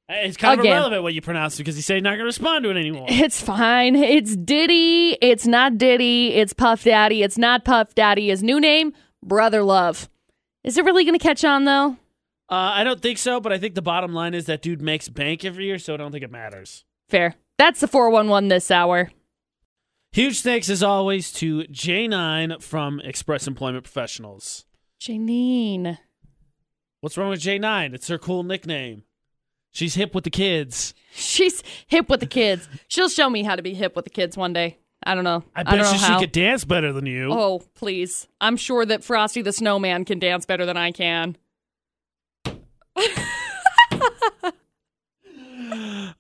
[0.07, 0.71] It's kind Again.
[0.71, 2.77] of irrelevant what you pronounce because he said he's not going to respond to it
[2.77, 3.07] anymore.
[3.09, 3.95] It's fine.
[3.95, 5.17] It's Diddy.
[5.21, 6.33] It's not Diddy.
[6.35, 7.23] It's Puff Daddy.
[7.23, 8.27] It's not Puff Daddy.
[8.29, 8.93] His new name,
[9.23, 10.07] Brother Love.
[10.63, 11.97] Is it really going to catch on though?
[12.47, 15.09] Uh, I don't think so, but I think the bottom line is that dude makes
[15.09, 16.85] bank every year, so I don't think it matters.
[17.09, 17.33] Fair.
[17.57, 19.09] That's the 411 this hour.
[20.11, 24.65] Huge thanks as always to J9 from Express Employment Professionals.
[25.01, 25.97] Janine.
[27.01, 27.93] What's wrong with J9?
[27.95, 29.03] It's her cool nickname.
[29.75, 30.93] She's hip with the kids.
[31.11, 32.69] She's hip with the kids.
[32.87, 34.77] She'll show me how to be hip with the kids one day.
[35.03, 35.43] I don't know.
[35.53, 37.27] I don't bet you she could dance better than you.
[37.29, 38.25] Oh, please.
[38.39, 41.35] I'm sure that Frosty the Snowman can dance better than I can.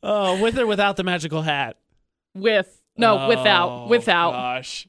[0.03, 1.77] Oh, with or without the magical hat?
[2.35, 2.81] With.
[2.97, 3.87] No, Oh, without.
[3.87, 4.31] Without.
[4.31, 4.87] Gosh.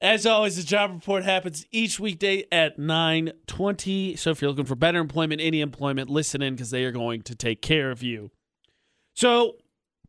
[0.00, 4.16] As always, the job report happens each weekday at 9:20.
[4.16, 7.22] So if you're looking for better employment, any employment, listen in because they are going
[7.22, 8.30] to take care of you.
[9.14, 9.56] So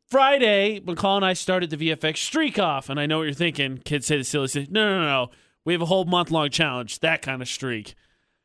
[0.09, 3.77] Friday, McCall and I started the VFX streak off, and I know what you're thinking.
[3.77, 4.67] Kids say the silly thing.
[4.69, 5.29] No, no, no, no.
[5.63, 7.95] We have a whole month long challenge, that kind of streak.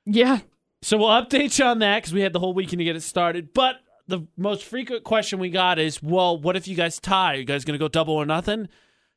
[0.05, 0.41] Yeah.
[0.83, 3.03] So we'll update you on that because we had the whole weekend to get it
[3.03, 3.55] started.
[3.55, 3.77] But
[4.09, 7.35] the most frequent question we got is, well, what if you guys tie?
[7.35, 8.69] Are you guys going to go double or nothing?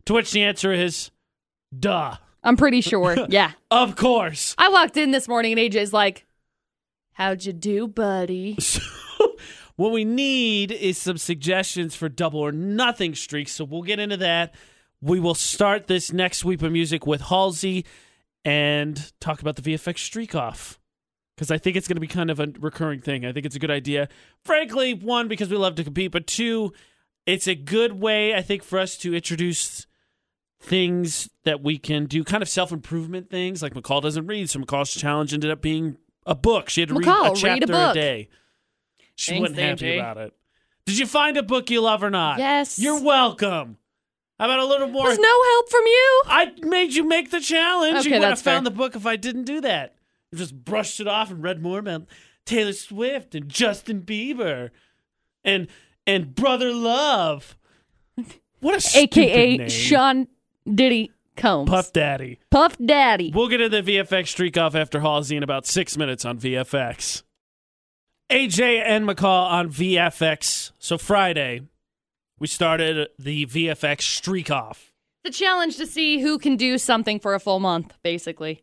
[0.05, 1.09] To which the answer is,
[1.78, 2.16] duh.
[2.43, 3.16] I'm pretty sure.
[3.30, 3.51] Yeah.
[3.72, 4.53] Of course.
[4.57, 6.26] I walked in this morning and AJ's like,
[7.13, 8.57] How'd you do, buddy?
[9.18, 9.36] So
[9.78, 13.51] what we need is some suggestions for double or nothing streaks.
[13.51, 14.55] So we'll get into that.
[15.01, 17.86] We will start this next sweep of music with Halsey
[18.45, 20.80] and talk about the VFX streak off.
[21.36, 23.26] Because I think it's going to be kind of a recurring thing.
[23.26, 24.07] I think it's a good idea.
[24.45, 26.72] Frankly, one, because we love to compete, but two,
[27.26, 29.88] it's a good way, I think, for us to introduce
[30.59, 33.61] things that we can do, kind of self improvement things.
[33.61, 36.69] Like McCall doesn't read, so McCall's challenge ended up being a book.
[36.69, 37.93] She had to McCall, read a read a chapter book.
[37.93, 38.29] day.
[39.15, 39.99] She Thanks, wasn't happy AJ.
[39.99, 40.33] about it.
[40.85, 42.37] Did you find a book you love or not?
[42.39, 42.77] Yes.
[42.77, 43.77] You're welcome.
[44.37, 45.07] How about a little more?
[45.07, 46.21] There's no help from you.
[46.27, 47.99] I made you make the challenge.
[47.99, 48.55] Okay, you wouldn't have that's fair.
[48.55, 49.95] found the book if I didn't do that.
[50.31, 52.03] You just brushed it off and read more about
[52.45, 54.71] Taylor Swift and Justin Bieber
[55.45, 55.67] and
[56.05, 57.55] and Brother Love.
[58.59, 59.69] What a stupid AKA name.
[59.69, 60.27] Sean
[60.72, 61.70] Diddy Combs.
[61.70, 62.39] Puff Daddy.
[62.49, 63.32] Puff Daddy.
[63.34, 67.24] We'll get into the VFX streak off after Halsey in about six minutes on VFX.
[68.32, 70.72] AJ and McCall on VFX.
[70.80, 71.61] So Friday,
[72.39, 74.91] we started the VFX streak off.
[75.24, 78.61] The challenge to see who can do something for a full month, basically.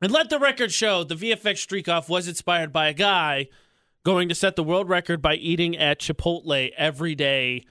[0.00, 3.48] And let the record show the VFX streak off was inspired by a guy
[4.04, 7.64] going to set the world record by eating at Chipotle every day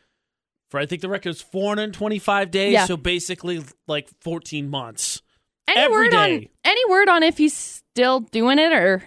[0.70, 2.86] for I think the record is 425 days, Yeah.
[2.86, 5.22] so basically like 14 months.
[5.68, 9.04] Any Every word on any word on if he's still doing it or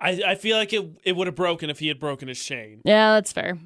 [0.00, 2.80] I, I feel like it it would have broken if he had broken his chain.
[2.84, 3.58] Yeah, that's fair.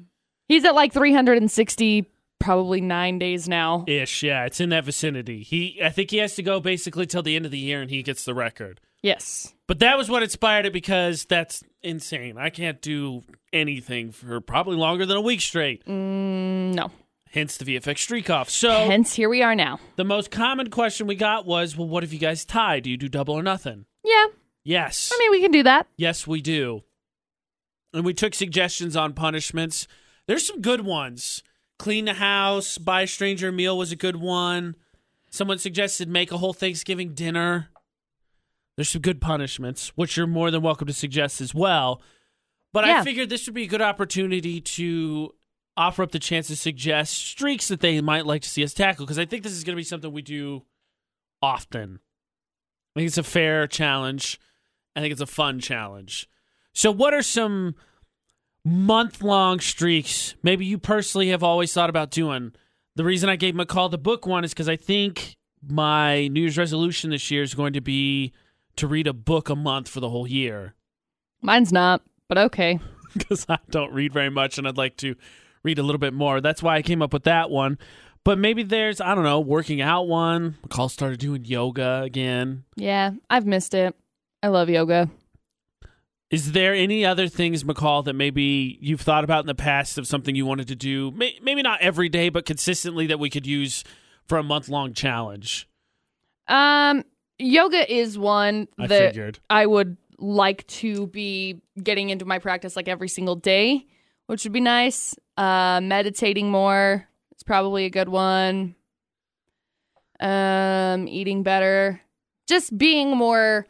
[0.47, 2.05] He's at like 360
[2.39, 3.85] probably 9 days now.
[3.87, 5.43] Ish, yeah, it's in that vicinity.
[5.43, 7.89] He I think he has to go basically till the end of the year and
[7.89, 8.79] he gets the record.
[9.01, 9.53] Yes.
[9.67, 12.37] But that was what inspired it because that's insane.
[12.37, 15.85] I can't do anything for probably longer than a week straight.
[15.85, 16.89] Mm, no.
[17.33, 18.49] Hence the VFX streak off.
[18.49, 19.79] So Hence here we are now.
[19.95, 22.79] the most common question we got was, well, what if you guys tie?
[22.79, 23.85] Do you do double or nothing?
[24.03, 24.25] Yeah.
[24.63, 25.11] Yes.
[25.13, 25.87] I mean, we can do that.
[25.97, 26.83] Yes, we do.
[27.91, 29.87] And we took suggestions on punishments.
[30.27, 31.41] There's some good ones.
[31.79, 34.75] Clean the house, buy a stranger a meal was a good one.
[35.31, 37.69] Someone suggested make a whole Thanksgiving dinner.
[38.77, 41.99] There's some good punishments, which you're more than welcome to suggest as well.
[42.71, 43.03] But I Yeah.
[43.03, 45.33] figured this would be a good opportunity to
[45.75, 49.05] offer up the chance to suggest streaks that they might like to see us tackle
[49.05, 50.63] because I think this is going to be something we do
[51.41, 51.99] often.
[52.95, 54.39] I think it's a fair challenge.
[54.95, 56.29] I think it's a fun challenge.
[56.73, 57.75] So, what are some
[58.65, 62.53] month long streaks maybe you personally have always thought about doing?
[62.95, 65.35] The reason I gave McCall the book one is because I think
[65.67, 68.33] my New Year's resolution this year is going to be
[68.75, 70.75] to read a book a month for the whole year
[71.43, 72.79] Mine's not, but okay.
[73.13, 75.15] because I don't read very much and I'd like to
[75.63, 76.41] read a little bit more.
[76.41, 77.77] That's why I came up with that one.
[78.23, 80.57] But maybe there's, I don't know, working out one.
[80.65, 82.63] McCall started doing yoga again.
[82.75, 83.95] Yeah, I've missed it.
[84.41, 85.09] I love yoga.
[86.29, 90.07] Is there any other things, McCall, that maybe you've thought about in the past of
[90.07, 91.11] something you wanted to do?
[91.11, 93.83] Maybe not every day, but consistently that we could use
[94.25, 95.67] for a month long challenge.
[96.47, 97.03] Um,
[97.37, 99.39] yoga is one I that figured.
[99.49, 103.85] I would like to be getting into my practice like every single day,
[104.27, 105.15] which would be nice.
[105.37, 108.75] Uh, meditating more is probably a good one.
[110.19, 112.01] Um, eating better,
[112.47, 113.65] just being more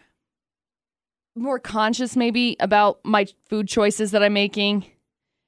[1.36, 4.86] more conscious maybe about my food choices that I'm making.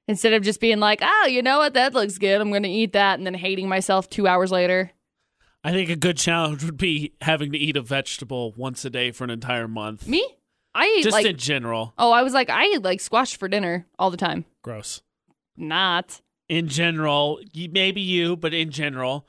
[0.08, 2.40] Instead of just being like, oh, you know what, that looks good.
[2.40, 4.92] I'm going to eat that, and then hating myself two hours later.
[5.64, 9.10] I think a good challenge would be having to eat a vegetable once a day
[9.10, 10.08] for an entire month.
[10.08, 10.24] Me,
[10.78, 11.94] I eat Just like in general.
[11.98, 14.44] Oh, I was like, I eat like squash for dinner all the time.
[14.62, 15.02] Gross.
[15.58, 16.22] Not.
[16.50, 19.26] In general, maybe you, but in general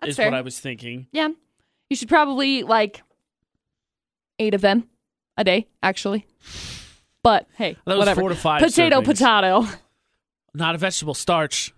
[0.00, 0.26] That's is fair.
[0.30, 1.08] what I was thinking.
[1.10, 1.28] yeah.
[1.90, 3.02] You should probably eat like
[4.38, 4.88] eight of them
[5.36, 6.26] a day, actually.
[7.22, 8.20] But hey, That was whatever.
[8.20, 8.60] four to five.
[8.62, 9.04] potato, servings.
[9.06, 9.66] potato.
[10.54, 11.72] Not a vegetable starch.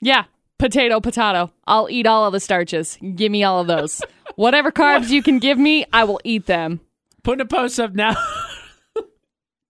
[0.00, 0.24] Yeah,
[0.58, 1.52] potato, potato.
[1.66, 2.98] I'll eat all of the starches.
[3.16, 4.02] Give me all of those.
[4.36, 6.80] Whatever carbs you can give me, I will eat them.
[7.22, 8.14] Putting a post up now.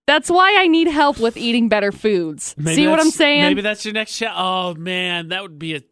[0.07, 2.57] That's why I need help with eating better foods.
[2.59, 3.43] Maybe See what I'm saying?
[3.43, 4.39] Maybe that's your next challenge.
[4.39, 5.83] Oh man, that would be a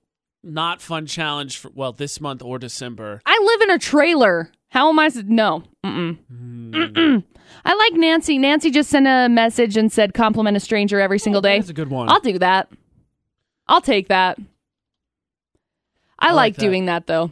[0.43, 3.21] not fun challenge for well this month or December.
[3.25, 4.51] I live in a trailer.
[4.71, 5.09] How am I?
[5.25, 5.63] No.
[5.85, 6.19] Mm-mm.
[6.27, 6.75] Hmm.
[6.75, 7.25] Mm-mm.
[7.65, 8.39] I like Nancy.
[8.39, 11.59] Nancy just sent a message and said compliment a stranger every single oh, day.
[11.59, 12.09] That's a good one.
[12.09, 12.71] I'll do that.
[13.69, 14.39] I'll take that.
[16.19, 16.61] I, I like like, that.
[16.61, 17.31] doing that though.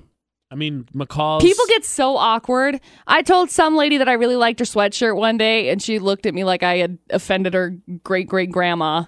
[0.51, 2.81] I mean, McCall's People get so awkward.
[3.07, 6.25] I told some lady that I really liked her sweatshirt one day, and she looked
[6.25, 9.05] at me like I had offended her great great grandma.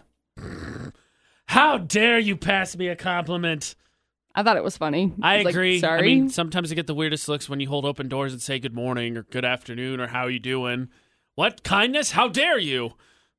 [1.47, 3.75] How dare you pass me a compliment?
[4.35, 5.13] I thought it was funny.
[5.23, 5.81] I was like, agree.
[5.81, 5.99] Sorry.
[5.99, 8.59] I mean, sometimes I get the weirdest looks when you hold open doors and say
[8.59, 10.89] good morning or good afternoon or how are you doing.
[11.35, 12.13] What kindness?
[12.13, 12.93] How dare you?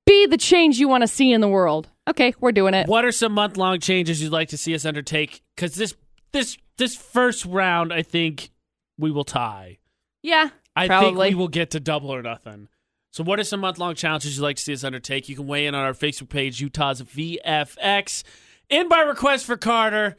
[0.06, 1.89] Be the change you want to see in the world.
[2.08, 2.88] Okay, we're doing it.
[2.88, 5.43] What are some month long changes you'd like to see us undertake?
[5.56, 5.93] Because this
[6.32, 8.50] this this first round, I think
[8.98, 9.78] we will tie.
[10.22, 11.28] Yeah, I Probably.
[11.28, 12.68] think we will get to double or nothing.
[13.12, 15.30] So, what are some month long challenges you'd like to see us undertake?
[15.30, 18.24] You can weigh in on our Facebook page, Utah's VFX.
[18.70, 20.16] In by request for Carter,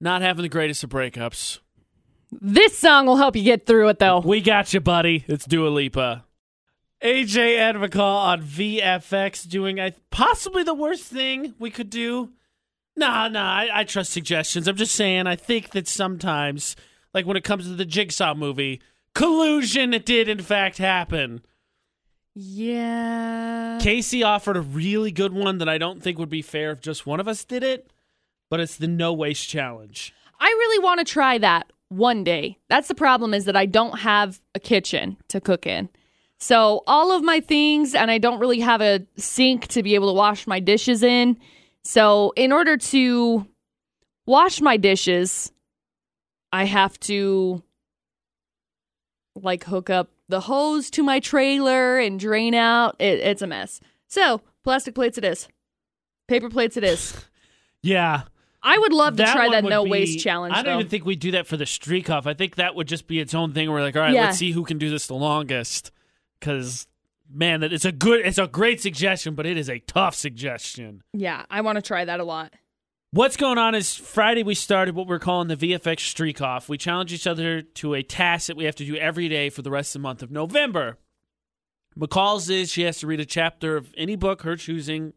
[0.00, 1.58] not having the greatest of breakups.
[2.30, 4.20] this song will help you get through it though.
[4.20, 5.24] We got you, buddy.
[5.26, 6.24] It's Dua Lipa.
[7.02, 12.30] AJ and McCall on VFX doing I, possibly the worst thing we could do.
[12.98, 14.66] Nah, no, I, I trust suggestions.
[14.66, 16.74] I'm just saying, I think that sometimes,
[17.14, 18.80] like when it comes to the Jigsaw movie,
[19.14, 21.42] collusion it did in fact happen.
[22.34, 23.78] Yeah.
[23.80, 27.06] Casey offered a really good one that I don't think would be fair if just
[27.06, 27.90] one of us did it,
[28.50, 30.12] but it's the no waste challenge.
[30.40, 31.72] I really want to try that.
[31.88, 32.58] one day.
[32.68, 35.88] That's the problem is that I don't have a kitchen to cook in.
[36.38, 40.08] So all of my things, and I don't really have a sink to be able
[40.08, 41.38] to wash my dishes in.
[41.84, 43.46] So in order to
[44.26, 45.52] wash my dishes,
[46.52, 47.62] I have to
[49.34, 52.96] like hook up the hose to my trailer and drain out.
[52.98, 53.80] It, it's a mess.
[54.08, 55.48] So plastic plates it is.
[56.26, 57.16] Paper plates it is.
[57.80, 58.22] Yeah.
[58.60, 60.52] I would love to try that no be- waste challenge.
[60.52, 60.78] I don't though.
[60.80, 62.26] even think we'd do that for the streak off.
[62.26, 63.68] I think that would just be its own thing.
[63.68, 64.24] Where we're like, all right, Yeah.
[64.24, 65.92] let's see who can do this the longest.
[66.40, 66.88] Because
[67.30, 71.02] man, that it's a good, it's a great suggestion, but it is a tough suggestion.
[71.12, 72.52] Yeah, I want to try that a lot.
[73.10, 76.68] What's going on is Friday we started what we're calling the VFX streak off.
[76.68, 79.62] We challenge each other to a task that we have to do every day for
[79.62, 80.98] the rest of the month of November.
[81.98, 85.14] McCall's is she has to read a chapter of any book her choosing,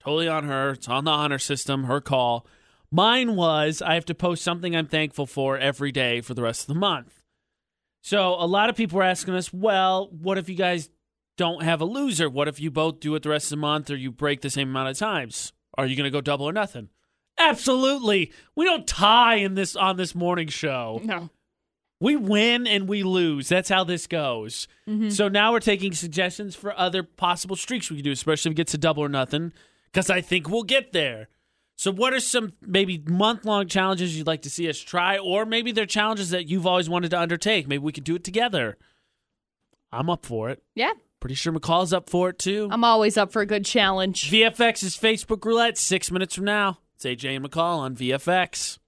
[0.00, 0.70] totally on her.
[0.70, 2.46] It's on the honor system, her call.
[2.90, 6.62] Mine was I have to post something I'm thankful for every day for the rest
[6.62, 7.22] of the month.
[8.02, 10.88] So a lot of people were asking us, well, what if you guys
[11.36, 12.28] don't have a loser?
[12.28, 14.50] What if you both do it the rest of the month or you break the
[14.50, 15.52] same amount of times?
[15.76, 16.88] Are you going to go double or nothing?
[17.38, 18.32] Absolutely.
[18.54, 21.00] We don't tie in this on this morning show.
[21.04, 21.30] No.
[22.00, 23.48] We win and we lose.
[23.48, 24.68] That's how this goes.
[24.88, 25.10] Mm-hmm.
[25.10, 28.56] So now we're taking suggestions for other possible streaks we can do, especially if it
[28.56, 29.52] gets to double or nothing,
[29.90, 31.28] because I think we'll get there.
[31.78, 35.44] So, what are some maybe month long challenges you'd like to see us try, or
[35.44, 37.68] maybe they're challenges that you've always wanted to undertake?
[37.68, 38.78] Maybe we could do it together.
[39.92, 40.62] I'm up for it.
[40.74, 40.92] Yeah,
[41.26, 42.68] Pretty sure McCall's up for it too.
[42.70, 44.30] I'm always up for a good challenge.
[44.30, 45.76] VFX is Facebook roulette.
[45.76, 48.78] Six minutes from now, it's AJ and McCall on VFX.